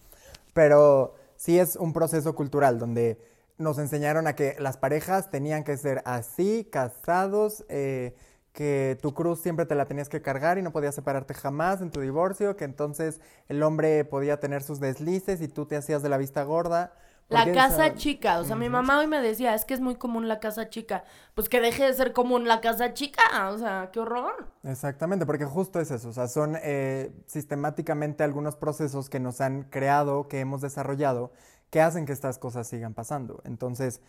Pero 0.53 1.13
sí 1.35 1.59
es 1.59 1.75
un 1.75 1.93
proceso 1.93 2.33
cultural 2.33 2.79
donde 2.79 3.19
nos 3.59 3.77
enseñaron 3.77 4.25
a 4.27 4.35
que 4.35 4.55
las 4.59 4.77
parejas 4.77 5.29
tenían 5.29 5.63
que 5.63 5.77
ser 5.77 6.01
así, 6.05 6.67
casados, 6.71 7.63
eh, 7.69 8.15
que 8.57 8.97
tu 9.03 9.13
cruz 9.13 9.39
siempre 9.39 9.67
te 9.67 9.75
la 9.75 9.85
tenías 9.85 10.09
que 10.09 10.19
cargar 10.19 10.57
y 10.57 10.63
no 10.63 10.71
podías 10.71 10.95
separarte 10.95 11.35
jamás 11.35 11.79
en 11.83 11.91
tu 11.91 11.99
divorcio, 12.01 12.55
que 12.55 12.65
entonces 12.65 13.21
el 13.49 13.61
hombre 13.61 14.03
podía 14.03 14.39
tener 14.39 14.63
sus 14.63 14.79
deslices 14.79 15.41
y 15.41 15.47
tú 15.47 15.67
te 15.67 15.75
hacías 15.77 16.01
de 16.01 16.09
la 16.09 16.17
vista 16.17 16.41
gorda 16.41 16.91
La 17.29 17.45
casa 17.53 17.85
esa- 17.85 17.95
chica, 17.95 18.39
o 18.39 18.45
sea, 18.45 18.55
mi 18.55 18.67
mamá 18.67 18.97
hoy 18.97 19.05
me 19.05 19.21
decía, 19.21 19.53
es 19.53 19.63
que 19.63 19.75
es 19.75 19.79
muy 19.79 19.93
común 19.95 20.27
la 20.27 20.39
casa 20.39 20.69
chica. 20.69 21.03
Pues 21.35 21.49
que 21.49 21.61
deje 21.61 21.83
de 21.85 21.93
ser 21.93 22.13
común 22.13 22.47
la 22.47 22.59
casa 22.59 22.95
chica, 22.95 23.21
o 23.51 23.59
sea, 23.59 23.89
qué 23.93 23.99
horror. 23.99 24.47
Exactamente, 24.63 25.27
porque 25.27 25.45
justo 25.45 25.79
es 25.79 25.91
eso, 25.91 26.09
o 26.09 26.13
sea, 26.13 26.27
son 26.27 26.57
eh, 26.63 27.11
sistemáticamente 27.27 28.23
algunos 28.23 28.55
procesos 28.55 29.07
que 29.09 29.19
nos 29.19 29.39
han 29.39 29.63
creado, 29.65 30.27
que 30.27 30.39
hemos 30.39 30.61
desarrollado, 30.61 31.31
que 31.69 31.79
hacen 31.81 32.07
que 32.07 32.13
estas 32.13 32.39
cosas 32.39 32.67
sigan 32.67 32.95
pasando. 32.95 33.39
Entonces, 33.43 34.01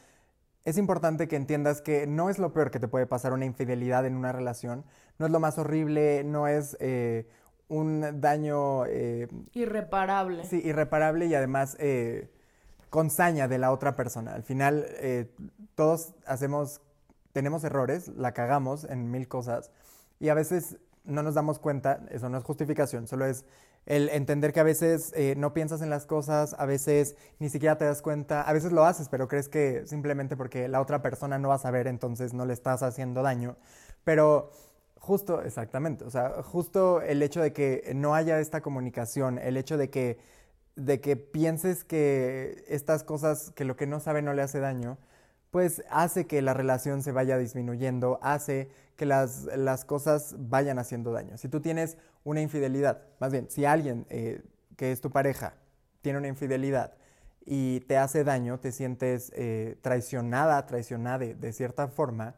es 0.65 0.79
importante 0.79 1.29
que 1.29 1.37
entiendas 1.37 1.81
que 1.81 2.07
no 2.07 2.31
es 2.31 2.39
lo 2.39 2.53
peor 2.53 2.71
que 2.71 2.81
te 2.81 2.89
puede 2.89 3.07
pasar 3.07 3.33
una 3.33 3.45
infidelidad 3.45 4.07
en 4.07 4.17
una 4.17 4.33
relación, 4.33 4.85
no 5.19 5.27
es 5.27 5.33
lo 5.33 5.41
más 5.41 5.59
horrible, 5.59 6.25
no 6.25 6.47
es 6.47 6.77
eh, 6.81 7.27
un 7.69 8.21
daño 8.21 8.85
eh, 8.87 9.29
Irreparable. 9.55 10.45
sí, 10.45 10.61
irreparable 10.65 11.27
y 11.27 11.35
además 11.35 11.77
eh, 11.79 12.31
con 12.91 13.11
saña 13.11 13.49
de 13.49 13.59
la 13.59 13.73
otra 13.73 13.97
persona. 13.97 14.35
Al 14.35 14.43
final, 14.43 14.87
todos 15.75 16.15
hacemos, 16.27 16.81
tenemos 17.33 17.63
errores, 17.65 18.09
la 18.09 18.33
cagamos 18.33 18.85
en 18.85 19.11
mil 19.11 19.29
cosas 19.29 19.71
y 20.21 20.31
a 20.31 20.35
veces 20.35 20.79
no 21.05 21.23
nos 21.23 21.35
damos 21.35 21.59
cuenta, 21.59 22.01
eso 22.11 22.29
no 22.29 22.39
es 22.39 22.45
justificación, 22.45 23.07
solo 23.07 23.27
es 23.27 23.45
el 23.87 24.09
entender 24.11 24.53
que 24.53 24.61
a 24.61 24.65
veces 24.65 25.13
eh, 25.17 25.35
no 25.37 25.55
piensas 25.55 25.81
en 25.83 25.91
las 25.91 26.05
cosas, 26.07 26.55
a 26.59 26.67
veces 26.67 27.17
ni 27.39 27.49
siquiera 27.49 27.79
te 27.79 27.85
das 27.85 28.03
cuenta, 28.03 28.43
a 28.43 28.53
veces 28.53 28.73
lo 28.73 28.85
haces, 28.85 29.09
pero 29.09 29.29
crees 29.29 29.49
que 29.49 29.87
simplemente 29.87 30.37
porque 30.37 30.69
la 30.69 30.81
otra 30.81 31.01
persona 31.03 31.39
no 31.39 31.49
va 31.49 31.55
a 31.55 31.59
saber, 31.59 31.87
entonces 31.87 32.35
no 32.35 32.45
le 32.45 32.53
estás 32.53 32.83
haciendo 32.83 33.23
daño. 33.23 33.57
Pero 34.05 34.51
justo, 34.97 35.43
exactamente, 35.43 36.05
o 36.05 36.11
sea, 36.11 36.43
justo 36.43 37.01
el 37.01 37.23
hecho 37.23 37.41
de 37.41 37.53
que 37.53 37.93
no 37.95 38.15
haya 38.15 38.41
esta 38.41 38.61
comunicación, 38.61 39.39
el 39.39 39.57
hecho 39.57 39.79
de 39.79 39.91
que, 39.91 40.19
de 40.77 41.01
que 41.01 41.17
pienses 41.17 41.85
que 41.85 42.65
estas 42.69 43.05
cosas, 43.05 43.53
que 43.53 43.65
lo 43.65 43.77
que 43.77 43.87
no 43.87 44.01
sabe 44.01 44.23
no 44.23 44.35
le 44.35 44.43
hace 44.43 44.61
daño, 44.61 44.99
pues 45.51 45.83
hace 45.91 46.27
que 46.27 46.43
la 46.43 46.55
relación 46.55 47.03
se 47.03 47.13
vaya 47.13 47.39
disminuyendo, 47.39 48.19
hace 48.23 48.71
que 48.97 49.07
las, 49.07 49.45
las 49.57 49.85
cosas 49.85 50.35
vayan 50.39 50.79
haciendo 50.79 51.13
daño. 51.13 51.39
Si 51.39 51.49
tú 51.49 51.61
tienes 51.61 51.97
una 52.25 52.43
infidelidad, 52.43 53.03
más 53.21 53.33
bien, 53.33 53.49
si 53.49 53.65
alguien 53.65 54.07
eh, 54.11 54.43
que 54.77 54.93
es 54.93 55.01
tu 55.01 55.11
pareja 55.11 55.55
tiene 56.03 56.19
una 56.19 56.29
infidelidad 56.29 56.95
y 57.47 57.81
te 57.81 57.97
hace 57.97 58.25
daño, 58.25 58.59
te 58.59 58.73
sientes 58.73 59.33
eh, 59.35 59.79
traicionada, 59.81 60.67
traicionada 60.67 61.19
de, 61.19 61.35
de 61.35 61.53
cierta 61.53 61.89
forma, 61.89 62.35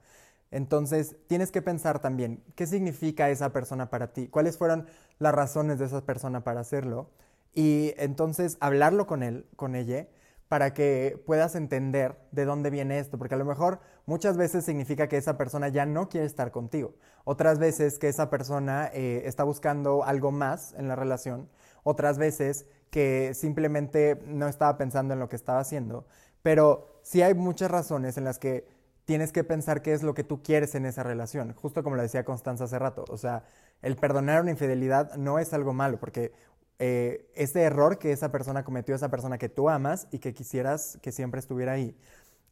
entonces 0.50 1.16
tienes 1.28 1.50
que 1.50 1.62
pensar 1.62 2.00
también 2.00 2.42
qué 2.54 2.66
significa 2.66 3.30
esa 3.30 3.52
persona 3.52 3.90
para 3.90 4.12
ti, 4.12 4.28
cuáles 4.28 4.58
fueron 4.58 4.86
las 5.18 5.34
razones 5.34 5.78
de 5.78 5.86
esa 5.86 6.04
persona 6.04 6.44
para 6.44 6.60
hacerlo 6.60 7.10
y 7.54 7.94
entonces 7.96 8.56
hablarlo 8.60 9.06
con 9.06 9.22
él, 9.22 9.46
con 9.56 9.74
ella, 9.74 10.08
para 10.50 10.74
que 10.74 11.22
puedas 11.26 11.54
entender 11.54 12.18
de 12.32 12.44
dónde 12.44 12.70
viene 12.70 12.98
esto, 12.98 13.16
porque 13.18 13.36
a 13.36 13.38
lo 13.38 13.44
mejor 13.44 13.78
muchas 14.04 14.36
veces 14.36 14.64
significa 14.64 15.06
que 15.06 15.16
esa 15.16 15.38
persona 15.38 15.68
ya 15.68 15.86
no 15.86 16.08
quiere 16.08 16.26
estar 16.26 16.50
contigo, 16.50 16.96
otras 17.22 17.60
veces 17.60 18.00
que 18.00 18.08
esa 18.08 18.30
persona 18.30 18.90
eh, 18.92 19.22
está 19.26 19.44
buscando 19.44 20.02
algo 20.02 20.32
más 20.32 20.74
en 20.76 20.88
la 20.88 20.96
relación, 20.96 21.48
otras 21.84 22.18
veces 22.18 22.66
que 22.90 23.32
simplemente 23.32 24.20
no 24.26 24.48
estaba 24.48 24.76
pensando 24.76 25.14
en 25.14 25.20
lo 25.20 25.28
que 25.28 25.36
estaba 25.36 25.60
haciendo, 25.60 26.04
pero 26.42 26.98
sí 27.02 27.22
hay 27.22 27.34
muchas 27.34 27.70
razones 27.70 28.18
en 28.18 28.24
las 28.24 28.40
que 28.40 28.66
tienes 29.04 29.30
que 29.30 29.44
pensar 29.44 29.82
qué 29.82 29.92
es 29.92 30.02
lo 30.02 30.14
que 30.14 30.24
tú 30.24 30.42
quieres 30.42 30.74
en 30.74 30.84
esa 30.84 31.04
relación, 31.04 31.54
justo 31.54 31.84
como 31.84 31.94
lo 31.94 32.02
decía 32.02 32.24
Constanza 32.24 32.64
hace 32.64 32.80
rato, 32.80 33.04
o 33.08 33.18
sea, 33.18 33.44
el 33.82 33.94
perdonar 33.94 34.42
una 34.42 34.50
infidelidad 34.50 35.14
no 35.14 35.38
es 35.38 35.52
algo 35.54 35.72
malo, 35.72 36.00
porque 36.00 36.32
eh, 36.82 37.30
ese 37.34 37.60
error 37.60 37.98
que 37.98 38.10
esa 38.10 38.32
persona 38.32 38.64
cometió, 38.64 38.94
esa 38.94 39.10
persona 39.10 39.36
que 39.36 39.50
tú 39.50 39.68
amas 39.68 40.08
y 40.10 40.18
que 40.18 40.32
quisieras 40.32 40.98
que 41.02 41.12
siempre 41.12 41.38
estuviera 41.38 41.72
ahí, 41.72 41.94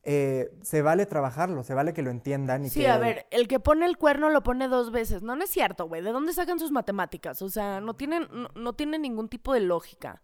eh, 0.03 0.53
se 0.61 0.83
vale 0.83 1.07
trabajarlo, 1.07 1.65
se 1.65 1.73
vale 1.73 1.95
que 1.95 2.03
lo 2.03 2.11
entiendan 2.11 2.63
y 2.63 2.69
Sí, 2.69 2.81
que... 2.81 2.89
a 2.89 2.99
ver, 2.99 3.27
el 3.31 3.49
que 3.49 3.59
pone 3.59 3.87
el 3.87 3.97
cuerno 3.97 4.29
lo 4.29 4.43
pone 4.43 4.69
dos 4.69 4.93
veces. 4.93 5.23
No, 5.23 5.35
no 5.35 5.45
es 5.45 5.51
cierto, 5.51 5.89
güey. 5.89 6.03
¿De 6.03 6.13
dónde 6.13 6.35
sacan 6.35 6.59
sus 6.59 6.71
matemáticas? 6.71 7.41
O 7.41 7.49
sea, 7.49 7.81
no 7.81 7.95
tienen, 7.95 8.29
no, 8.31 8.51
no 8.55 8.75
tienen 8.75 9.01
ningún 9.01 9.31
tipo 9.31 9.55
de 9.55 9.61
lógica. 9.61 10.21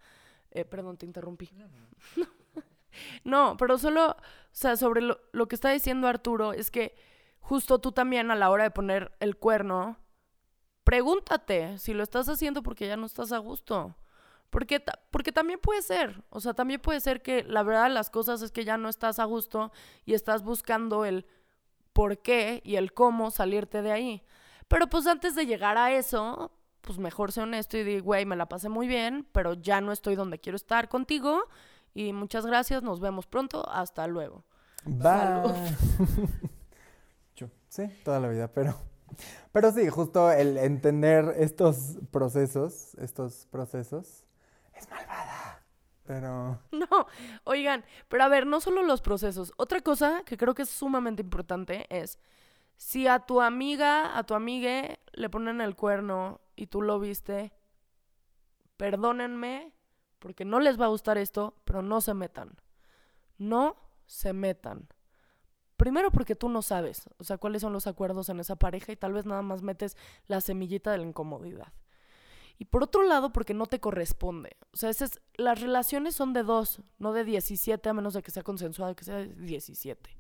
Eh, 0.50 0.66
perdón, 0.66 0.98
te 0.98 1.06
interrumpí. 1.06 1.50
No, 3.24 3.56
pero 3.56 3.76
solo, 3.76 4.10
o 4.10 4.16
sea, 4.52 4.76
sobre 4.76 5.00
lo, 5.00 5.18
lo 5.32 5.48
que 5.48 5.56
está 5.56 5.70
diciendo 5.70 6.06
Arturo 6.06 6.52
es 6.52 6.70
que 6.70 6.94
justo 7.40 7.80
tú 7.80 7.90
también 7.90 8.30
a 8.30 8.36
la 8.36 8.50
hora 8.50 8.62
de 8.62 8.70
poner 8.70 9.10
el 9.18 9.36
cuerno, 9.36 9.98
pregúntate 10.84 11.78
si 11.78 11.94
lo 11.94 12.02
estás 12.02 12.28
haciendo 12.28 12.62
porque 12.62 12.86
ya 12.86 12.96
no 12.96 13.06
estás 13.06 13.32
a 13.32 13.38
gusto. 13.38 13.96
Porque, 14.50 14.78
ta- 14.78 15.00
porque 15.10 15.32
también 15.32 15.58
puede 15.58 15.82
ser, 15.82 16.22
o 16.30 16.38
sea, 16.40 16.54
también 16.54 16.80
puede 16.80 17.00
ser 17.00 17.22
que 17.22 17.42
la 17.42 17.64
verdad 17.64 17.84
de 17.84 17.90
las 17.90 18.08
cosas 18.10 18.40
es 18.40 18.52
que 18.52 18.64
ya 18.64 18.76
no 18.76 18.88
estás 18.88 19.18
a 19.18 19.24
gusto 19.24 19.72
y 20.04 20.14
estás 20.14 20.44
buscando 20.44 21.04
el 21.04 21.26
por 21.92 22.18
qué 22.18 22.60
y 22.64 22.76
el 22.76 22.92
cómo 22.92 23.32
salirte 23.32 23.82
de 23.82 23.90
ahí. 23.90 24.22
Pero 24.68 24.86
pues 24.88 25.06
antes 25.08 25.34
de 25.34 25.46
llegar 25.46 25.76
a 25.76 25.90
eso, 25.92 26.52
pues 26.82 26.98
mejor 26.98 27.32
sé 27.32 27.40
honesto 27.40 27.76
y 27.78 27.82
di, 27.82 27.98
güey, 27.98 28.26
me 28.26 28.36
la 28.36 28.46
pasé 28.46 28.68
muy 28.68 28.86
bien, 28.86 29.26
pero 29.32 29.54
ya 29.54 29.80
no 29.80 29.90
estoy 29.90 30.14
donde 30.14 30.38
quiero 30.38 30.54
estar 30.56 30.88
contigo 30.88 31.42
y 31.92 32.12
muchas 32.12 32.46
gracias, 32.46 32.82
nos 32.84 33.00
vemos 33.00 33.26
pronto, 33.26 33.68
hasta 33.68 34.06
luego. 34.06 34.44
Bye. 34.84 35.74
Chu, 37.34 37.50
sí, 37.68 37.88
toda 38.04 38.20
la 38.20 38.28
vida, 38.28 38.48
pero... 38.52 38.93
Pero 39.52 39.72
sí, 39.72 39.88
justo 39.88 40.30
el 40.30 40.56
entender 40.58 41.34
estos 41.38 41.98
procesos, 42.10 42.94
estos 42.94 43.46
procesos, 43.50 44.24
es 44.74 44.88
malvada. 44.90 45.62
Pero... 46.04 46.60
No, 46.72 47.06
oigan, 47.44 47.84
pero 48.08 48.24
a 48.24 48.28
ver, 48.28 48.46
no 48.46 48.60
solo 48.60 48.82
los 48.82 49.00
procesos. 49.00 49.52
Otra 49.56 49.80
cosa 49.80 50.22
que 50.24 50.36
creo 50.36 50.54
que 50.54 50.62
es 50.62 50.70
sumamente 50.70 51.22
importante 51.22 51.86
es 51.88 52.18
si 52.76 53.06
a 53.06 53.20
tu 53.20 53.40
amiga, 53.40 54.16
a 54.16 54.24
tu 54.24 54.34
amigue 54.34 54.98
le 55.12 55.30
ponen 55.30 55.60
el 55.60 55.76
cuerno 55.76 56.40
y 56.56 56.66
tú 56.66 56.82
lo 56.82 56.98
viste, 56.98 57.52
perdónenme 58.76 59.72
porque 60.18 60.44
no 60.44 60.60
les 60.60 60.80
va 60.80 60.86
a 60.86 60.88
gustar 60.88 61.18
esto, 61.18 61.54
pero 61.64 61.82
no 61.82 62.00
se 62.00 62.14
metan. 62.14 62.56
No 63.38 63.76
se 64.06 64.32
metan. 64.32 64.88
Primero 65.76 66.10
porque 66.10 66.36
tú 66.36 66.48
no 66.48 66.62
sabes, 66.62 67.08
o 67.18 67.24
sea, 67.24 67.36
cuáles 67.36 67.62
son 67.62 67.72
los 67.72 67.86
acuerdos 67.86 68.28
en 68.28 68.38
esa 68.40 68.56
pareja 68.56 68.92
y 68.92 68.96
tal 68.96 69.12
vez 69.12 69.26
nada 69.26 69.42
más 69.42 69.62
metes 69.62 69.96
la 70.28 70.40
semillita 70.40 70.92
de 70.92 70.98
la 70.98 71.04
incomodidad. 71.04 71.72
Y 72.58 72.66
por 72.66 72.84
otro 72.84 73.02
lado, 73.02 73.32
porque 73.32 73.52
no 73.54 73.66
te 73.66 73.80
corresponde. 73.80 74.56
O 74.72 74.76
sea, 74.76 74.88
ese 74.90 75.06
es- 75.06 75.20
las 75.36 75.60
relaciones 75.60 76.14
son 76.14 76.32
de 76.32 76.44
dos, 76.44 76.80
no 76.98 77.12
de 77.12 77.24
17, 77.24 77.88
a 77.88 77.92
menos 77.94 78.14
de 78.14 78.22
que 78.22 78.30
sea 78.30 78.44
consensuado, 78.44 78.94
que 78.94 79.04
sea 79.04 79.16
de 79.16 79.26
17. 79.34 80.16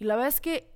Y 0.00 0.04
la 0.04 0.16
verdad 0.16 0.28
es 0.28 0.40
que 0.40 0.68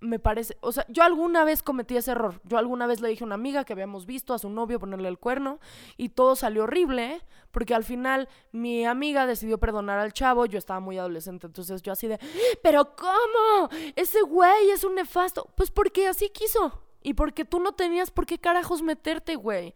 me 0.00 0.18
parece, 0.18 0.56
o 0.60 0.70
sea, 0.72 0.86
yo 0.88 1.02
alguna 1.02 1.44
vez 1.44 1.62
cometí 1.62 1.96
ese 1.96 2.12
error. 2.12 2.40
Yo 2.44 2.58
alguna 2.58 2.86
vez 2.86 3.00
le 3.00 3.08
dije 3.08 3.24
a 3.24 3.26
una 3.26 3.34
amiga 3.34 3.64
que 3.64 3.72
habíamos 3.72 4.06
visto 4.06 4.32
a 4.32 4.38
su 4.38 4.48
novio 4.48 4.78
ponerle 4.78 5.08
el 5.08 5.18
cuerno 5.18 5.58
y 5.96 6.10
todo 6.10 6.36
salió 6.36 6.64
horrible 6.64 7.20
porque 7.50 7.74
al 7.74 7.84
final 7.84 8.28
mi 8.52 8.86
amiga 8.86 9.26
decidió 9.26 9.58
perdonar 9.58 9.98
al 9.98 10.12
chavo, 10.12 10.46
yo 10.46 10.58
estaba 10.58 10.80
muy 10.80 10.98
adolescente, 10.98 11.46
entonces 11.46 11.82
yo 11.82 11.92
así 11.92 12.06
de, 12.06 12.18
pero 12.62 12.94
¿cómo? 12.94 13.68
Ese 13.96 14.22
güey 14.22 14.70
es 14.70 14.84
un 14.84 14.94
nefasto. 14.94 15.48
Pues 15.56 15.70
porque 15.70 16.06
así 16.06 16.30
quiso. 16.30 16.82
Y 17.02 17.14
porque 17.14 17.44
tú 17.44 17.60
no 17.60 17.72
tenías 17.72 18.10
por 18.10 18.26
qué 18.26 18.38
carajos 18.38 18.82
meterte, 18.82 19.36
güey. 19.36 19.74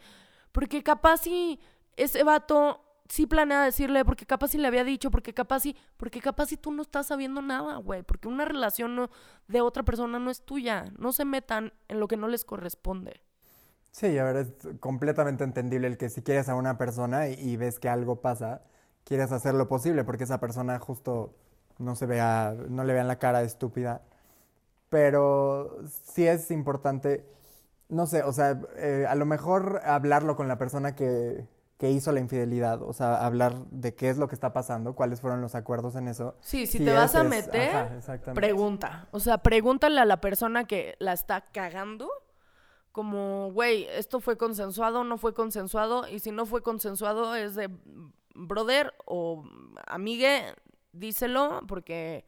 Porque 0.53 0.83
capaz 0.83 1.19
si 1.19 1.59
ese 1.97 2.23
vato 2.25 2.81
sí 3.13 3.27
planea 3.27 3.63
decirle, 3.63 4.07
porque 4.07 4.25
capaz 4.25 4.49
si 4.49 4.59
le 4.59 4.67
había 4.69 4.85
dicho, 4.85 5.11
porque 5.11 5.35
capaz 5.35 5.61
si, 5.61 5.77
porque 5.99 6.23
capaz 6.23 6.47
si 6.47 6.57
tú 6.57 6.73
no 6.73 6.81
estás 6.81 7.09
sabiendo 7.09 7.43
nada, 7.43 7.77
güey. 7.77 8.03
Porque 8.03 8.27
una 8.27 8.47
relación 8.47 8.97
no- 8.97 9.11
de 9.49 9.61
otra 9.61 9.83
persona 9.83 10.19
no 10.19 10.31
es 10.31 10.41
tuya. 10.47 10.87
No 10.99 11.13
se 11.13 11.27
metan 11.27 11.75
en 11.89 12.01
lo 12.01 12.09
que 12.09 12.17
no 12.17 12.27
les 12.27 12.47
corresponde. 12.47 13.21
Sí, 13.91 14.17
a 14.19 14.25
ver, 14.25 14.37
es 14.37 14.53
completamente 14.81 15.45
entendible 15.45 15.87
el 15.89 15.99
que 15.99 16.09
si 16.09 16.23
quieres 16.23 16.49
a 16.49 16.55
una 16.55 16.79
persona 16.79 17.29
y, 17.29 17.57
ves 17.59 17.79
que 17.79 17.91
algo 17.91 18.23
pasa, 18.23 18.63
quieres 19.05 19.31
hacer 19.33 19.53
lo 19.55 19.69
posible 19.69 20.05
porque 20.05 20.25
esa 20.25 20.41
persona 20.41 20.79
justo 20.79 21.35
no 21.79 21.95
se 21.95 22.07
vea, 22.07 22.55
no 22.71 22.85
le 22.85 22.95
vean 22.95 23.09
la 23.09 23.19
cara 23.19 23.43
estúpida. 23.43 24.01
Pero 24.91 25.79
sí 26.15 26.27
es 26.27 26.51
importante, 26.51 27.25
no 27.89 28.07
sé, 28.07 28.23
o 28.25 28.33
sea, 28.33 28.61
eh, 28.77 29.07
a 29.09 29.15
lo 29.17 29.27
mejor 29.27 29.81
hablarlo 29.85 30.37
con 30.37 30.49
la 30.49 30.59
persona 30.59 30.95
que, 30.97 31.47
que 31.83 31.91
hizo 31.91 32.13
la 32.13 32.21
infidelidad, 32.21 32.81
o 32.81 32.93
sea, 32.93 33.27
hablar 33.27 33.57
de 33.73 33.97
qué 33.97 34.09
es 34.09 34.17
lo 34.17 34.29
que 34.29 34.37
está 34.37 34.53
pasando, 34.53 34.95
cuáles 34.95 35.21
fueron 35.21 35.41
los 35.41 35.57
acuerdos 35.57 35.97
en 35.97 36.07
eso. 36.07 36.37
Sí, 36.41 36.69
si 36.69 36.79
te 36.79 36.93
vas 36.93 37.17
a 37.17 37.23
es- 37.25 37.29
meter, 37.29 37.75
ajá, 37.75 37.97
exactamente. 37.97 38.41
pregunta. 38.41 39.09
O 39.11 39.19
sea, 39.19 39.39
pregúntale 39.39 39.99
a 40.01 40.05
la 40.05 40.21
persona 40.21 40.65
que 40.65 40.95
la 41.01 41.13
está 41.13 41.41
cagando. 41.41 42.09
Como, 42.93 43.51
güey, 43.53 43.89
esto 43.97 44.21
fue 44.21 44.37
consensuado, 44.37 45.03
no 45.03 45.19
fue 45.19 45.35
consensuado. 45.35 46.07
Y 46.09 46.21
si 46.21 46.31
no 46.31 46.47
fue 46.47 46.63
consensuado, 46.63 47.35
es 47.35 47.57
de 47.57 47.69
brother 48.37 48.95
o 49.05 49.43
amigue, 49.89 50.55
díselo, 50.93 51.63
porque 51.67 52.25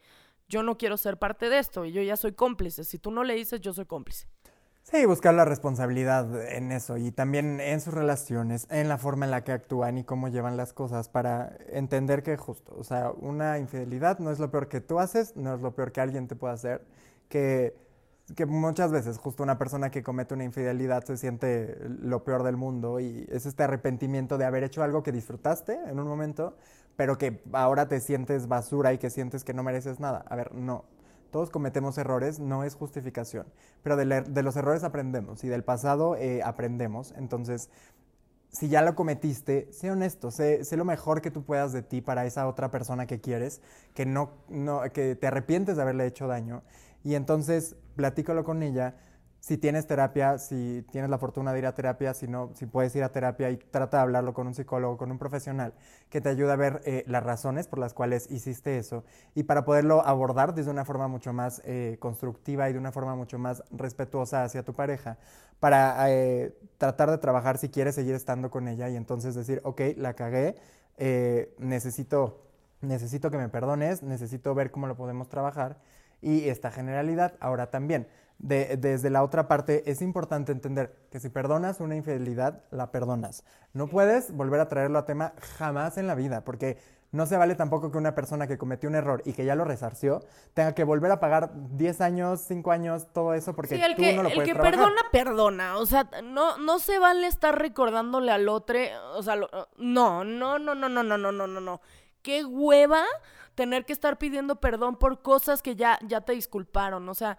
yo 0.49 0.65
no 0.65 0.77
quiero 0.77 0.97
ser 0.97 1.17
parte 1.17 1.49
de 1.49 1.59
esto 1.61 1.85
y 1.85 1.93
yo 1.93 2.03
ya 2.03 2.17
soy 2.17 2.33
cómplice. 2.33 2.83
Si 2.83 2.99
tú 2.99 3.13
no 3.13 3.23
le 3.23 3.35
dices, 3.35 3.61
yo 3.61 3.73
soy 3.73 3.87
cómplice. 3.87 4.27
Sí, 4.85 5.07
buscar 5.07 5.35
la 5.35 5.47
responsabilidad 5.47 6.47
en 6.53 6.71
eso 6.71 6.99
y 6.99 7.11
también 7.11 7.59
en 7.59 7.81
sus 7.81 7.95
relaciones, 7.95 8.67
en 8.71 8.87
la 8.89 8.99
forma 8.99 9.25
en 9.25 9.31
la 9.31 9.43
que 9.43 9.53
actúan 9.53 9.97
y 9.97 10.05
cómo 10.05 10.29
llevan 10.29 10.59
las 10.59 10.75
cosas 10.75 11.09
para 11.09 11.57
entender 11.71 12.23
que 12.23 12.37
justo, 12.37 12.75
o 12.79 12.85
sea, 12.85 13.11
una 13.11 13.59
infidelidad 13.59 14.19
no 14.19 14.31
es 14.31 14.39
lo 14.39 14.51
peor 14.51 14.69
que 14.69 14.83
tú 14.83 15.01
haces, 15.01 15.37
no 15.37 15.55
es 15.55 15.63
lo 15.63 15.75
peor 15.75 15.91
que 15.91 16.03
alguien 16.03 16.29
te 16.29 16.37
pueda 16.37 16.53
hacer, 16.53 16.85
que, 17.31 17.75
que 18.37 18.45
muchas 18.45 18.93
veces 18.93 19.17
justo 19.19 19.43
una 19.43 19.59
persona 19.59 19.91
que 19.91 20.03
comete 20.03 20.35
una 20.35 20.45
infidelidad 20.45 21.03
se 21.05 21.17
siente 21.17 21.79
lo 21.89 22.23
peor 22.23 22.43
del 22.43 22.57
mundo 22.59 23.01
y 23.01 23.27
es 23.31 23.47
este 23.47 23.63
arrepentimiento 23.63 24.37
de 24.37 24.45
haber 24.45 24.65
hecho 24.65 24.83
algo 24.83 25.03
que 25.03 25.13
disfrutaste 25.13 25.79
en 25.87 25.99
un 25.99 26.07
momento, 26.07 26.57
pero 26.97 27.17
que 27.17 27.41
ahora 27.53 27.89
te 27.89 28.01
sientes 28.01 28.49
basura 28.49 28.93
y 28.93 28.99
que 28.99 29.09
sientes 29.09 29.45
que 29.45 29.55
no 29.55 29.63
mereces 29.63 29.99
nada. 29.99 30.25
A 30.29 30.37
ver, 30.37 30.55
no, 30.55 30.85
todos 31.35 31.51
cometemos 31.51 31.99
errores, 31.99 32.39
no 32.39 32.63
es 32.63 32.77
justificación, 32.77 33.45
pero 33.83 33.97
de, 33.97 34.43
los 34.45 34.55
errores 34.55 34.85
aprendemos 34.85 35.43
y 35.43 35.49
del 35.49 35.65
pasado 35.65 36.15
eh, 36.15 36.43
aprendemos. 36.45 37.13
Entonces, 37.17 37.71
si 38.53 38.69
ya 38.69 38.83
lo 38.83 38.95
cometiste, 38.95 39.67
sé 39.73 39.91
honesto, 39.91 40.31
sé, 40.31 40.63
sé, 40.63 40.77
lo 40.77 40.85
mejor 40.85 41.23
que 41.23 41.33
tú 41.33 41.43
puedas 41.43 41.73
de 41.73 41.83
ti 41.83 42.01
para 42.01 42.25
esa 42.25 42.47
otra 42.47 42.71
persona 42.71 43.09
que 43.09 43.21
quieres, 43.21 43.63
que, 43.95 44.07
no, 44.07 44.31
no, 44.49 44.83
que 44.93 45.17
te 45.17 45.27
arrepientes 45.27 45.75
de 45.75 45.83
haberle 45.83 46.07
hecho 46.07 46.29
daño. 46.29 46.63
Y 47.03 47.17
entonces, 47.17 47.75
platícalo 47.97 48.45
con 48.45 48.63
ella 48.63 48.95
si 49.45 49.59
tienes 49.59 49.87
terapia, 49.87 50.39
si 50.39 50.87
tienes 50.91 51.11
la 51.11 51.19
fortuna 51.19 51.53
de 51.53 51.59
ir 51.59 51.67
a 51.67 51.75
terapia, 51.75 52.15
si 52.15 52.27
no, 52.27 52.53
si 52.55 52.65
puedes 52.65 52.97
ir 52.97 53.05
a 53.05 53.11
terapia 53.11 53.51
y 53.51 53.59
trata 53.59 53.99
de 53.99 54.03
hablarlo 54.05 54.33
con 54.33 54.47
un 54.47 54.55
psicólogo, 54.55 54.97
con 54.97 55.11
un 55.11 55.19
profesional 55.19 55.75
que 56.09 56.23
te 56.23 56.31
ayude 56.31 56.51
a 56.51 56.57
ver 56.57 56.81
eh, 56.87 57.05
las 57.09 57.23
razones 57.23 57.69
por 57.69 57.79
las 57.79 57.93
cuales 57.93 58.31
hiciste 58.31 58.79
eso 58.79 59.05
y 59.35 59.43
para 59.43 59.67
poderlo 59.67 60.01
abordar 60.07 60.55
desde 60.55 60.71
una 60.71 60.87
forma 60.87 61.09
mucho 61.09 61.35
más 61.35 61.61
eh, 61.67 61.99
constructiva 62.01 62.71
y 62.71 62.73
de 62.73 62.79
una 62.79 62.91
forma 62.91 63.17
mucho 63.17 63.39
más 63.39 63.63
respetuosa 63.71 64.45
hacia 64.45 64.63
tu 64.63 64.73
pareja, 64.73 65.19
para 65.61 66.11
eh, 66.11 66.57
tratar 66.79 67.11
de 67.11 67.19
trabajar 67.19 67.59
si 67.59 67.69
quieres 67.69 67.97
seguir 67.97 68.15
estando 68.15 68.51
con 68.51 68.67
ella 68.67 68.89
y 68.89 68.97
entonces 68.97 69.35
decir, 69.35 69.61
ok, 69.63 69.79
la 69.99 70.15
cagué, 70.15 70.57
necesito, 71.59 72.47
necesito 72.81 73.31
que 73.31 73.37
me 73.37 73.51
perdones, 73.51 74.03
necesito 74.03 74.55
ver 74.55 74.71
cómo 74.71 74.87
lo 74.87 74.97
podemos 74.97 75.29
trabajar 75.29 75.77
y 76.23 76.49
esta 76.49 76.71
generalidad. 76.71 77.35
Ahora 77.41 77.71
también 77.71 78.07
desde 78.39 79.11
la 79.11 79.23
otra 79.23 79.49
parte, 79.49 79.91
es 79.91 80.03
importante 80.03 80.53
entender 80.53 80.95
que 81.11 81.21
si 81.21 81.29
perdonas 81.29 81.81
una 81.81 81.97
infidelidad, 81.97 82.63
la 82.71 82.91
perdonas. 82.91 83.45
No 83.73 83.87
puedes 83.87 84.33
volver 84.33 84.61
a 84.61 84.69
traerlo 84.69 84.99
a 84.99 85.07
tema 85.07 85.33
jamás 85.57 85.97
en 85.99 86.07
la 86.07 86.15
vida, 86.15 86.45
porque 86.45 86.79
no 87.15 87.27
se 87.27 87.37
vale 87.37 87.55
tampoco 87.55 87.93
que 87.93 87.99
una 87.99 88.17
persona 88.17 88.49
que 88.49 88.59
cometió 88.59 88.89
un 88.89 88.97
error 88.97 89.23
y 89.25 89.35
que 89.35 89.45
ya 89.45 89.55
lo 89.55 89.65
resarció 89.65 90.21
tenga 90.53 90.75
que 90.75 90.83
volver 90.83 91.13
a 91.13 91.21
pagar 91.21 91.53
10 91.55 92.01
años, 92.01 92.41
5 92.41 92.73
años, 92.73 93.07
todo 93.13 93.35
eso 93.35 93.55
porque 93.55 93.77
el 93.77 93.95
tú 93.95 94.03
que, 94.03 94.17
no 94.17 94.25
lo 94.25 94.31
puedes 94.31 94.49
El 94.49 94.57
que 94.57 94.61
perdona, 94.61 95.01
perdona. 95.13 95.79
O 95.79 95.87
sea, 95.87 96.11
no, 96.25 96.59
no 96.59 96.81
se 96.81 96.99
vale 96.99 97.29
estar 97.29 97.57
recordándole 97.57 98.33
al 98.33 98.49
otro. 98.49 98.77
O 99.15 99.23
sea, 99.23 99.37
no, 99.37 100.25
no, 100.25 100.25
no, 100.25 100.59
no, 100.59 100.75
no, 100.75 100.89
no, 100.89 101.03
no, 101.05 101.33
no, 101.33 101.47
no, 101.47 101.61
no. 101.61 101.81
Qué 102.23 102.45
hueva 102.45 103.05
tener 103.55 103.85
que 103.85 103.93
estar 103.93 104.19
pidiendo 104.19 104.57
perdón 104.57 104.97
por 104.97 105.23
cosas 105.23 105.63
que 105.63 105.77
ya, 105.77 106.01
ya 106.05 106.23
te 106.23 106.33
disculparon. 106.33 107.09
O 107.09 107.15
sea, 107.15 107.39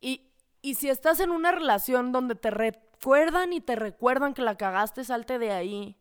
y, 0.00 0.31
y 0.62 0.76
si 0.76 0.88
estás 0.88 1.18
en 1.18 1.32
una 1.32 1.50
relación 1.50 2.12
donde 2.12 2.36
te 2.36 2.50
recuerdan 2.50 3.52
y 3.52 3.60
te 3.60 3.74
recuerdan 3.74 4.32
que 4.32 4.42
la 4.42 4.56
cagaste, 4.56 5.04
salte 5.04 5.40
de 5.40 5.50
ahí. 5.50 5.98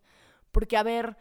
Porque, 0.51 0.77
a 0.77 0.83
ver, 0.83 1.17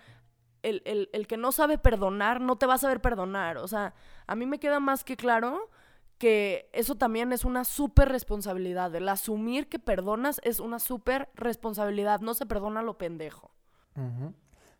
el, 0.63 1.09
el, 1.13 1.27
que 1.27 1.39
no 1.39 1.51
sabe 1.51 1.79
perdonar, 1.79 2.43
no 2.43 2.57
te 2.57 2.67
va 2.67 2.75
a 2.75 2.79
saber 2.79 3.01
perdonar. 3.01 3.57
O 3.57 3.67
sea, 3.67 3.95
a 4.27 4.35
mí 4.35 4.45
me 4.45 4.61
queda 4.61 4.79
más 4.79 5.05
que 5.05 5.17
claro 5.17 5.71
que 6.19 6.69
eso 6.75 6.97
también 6.97 7.33
es 7.33 7.47
una 7.47 7.65
súper 7.65 8.11
responsabilidad. 8.11 8.95
El 8.95 9.09
asumir 9.09 9.71
que 9.71 9.79
perdonas 9.79 10.39
es 10.45 10.61
una 10.61 10.79
súper 10.79 11.31
responsabilidad. 11.35 12.21
No 12.21 12.35
se 12.35 12.45
perdona 12.45 12.83
lo 12.83 12.99
pendejo. 12.99 13.51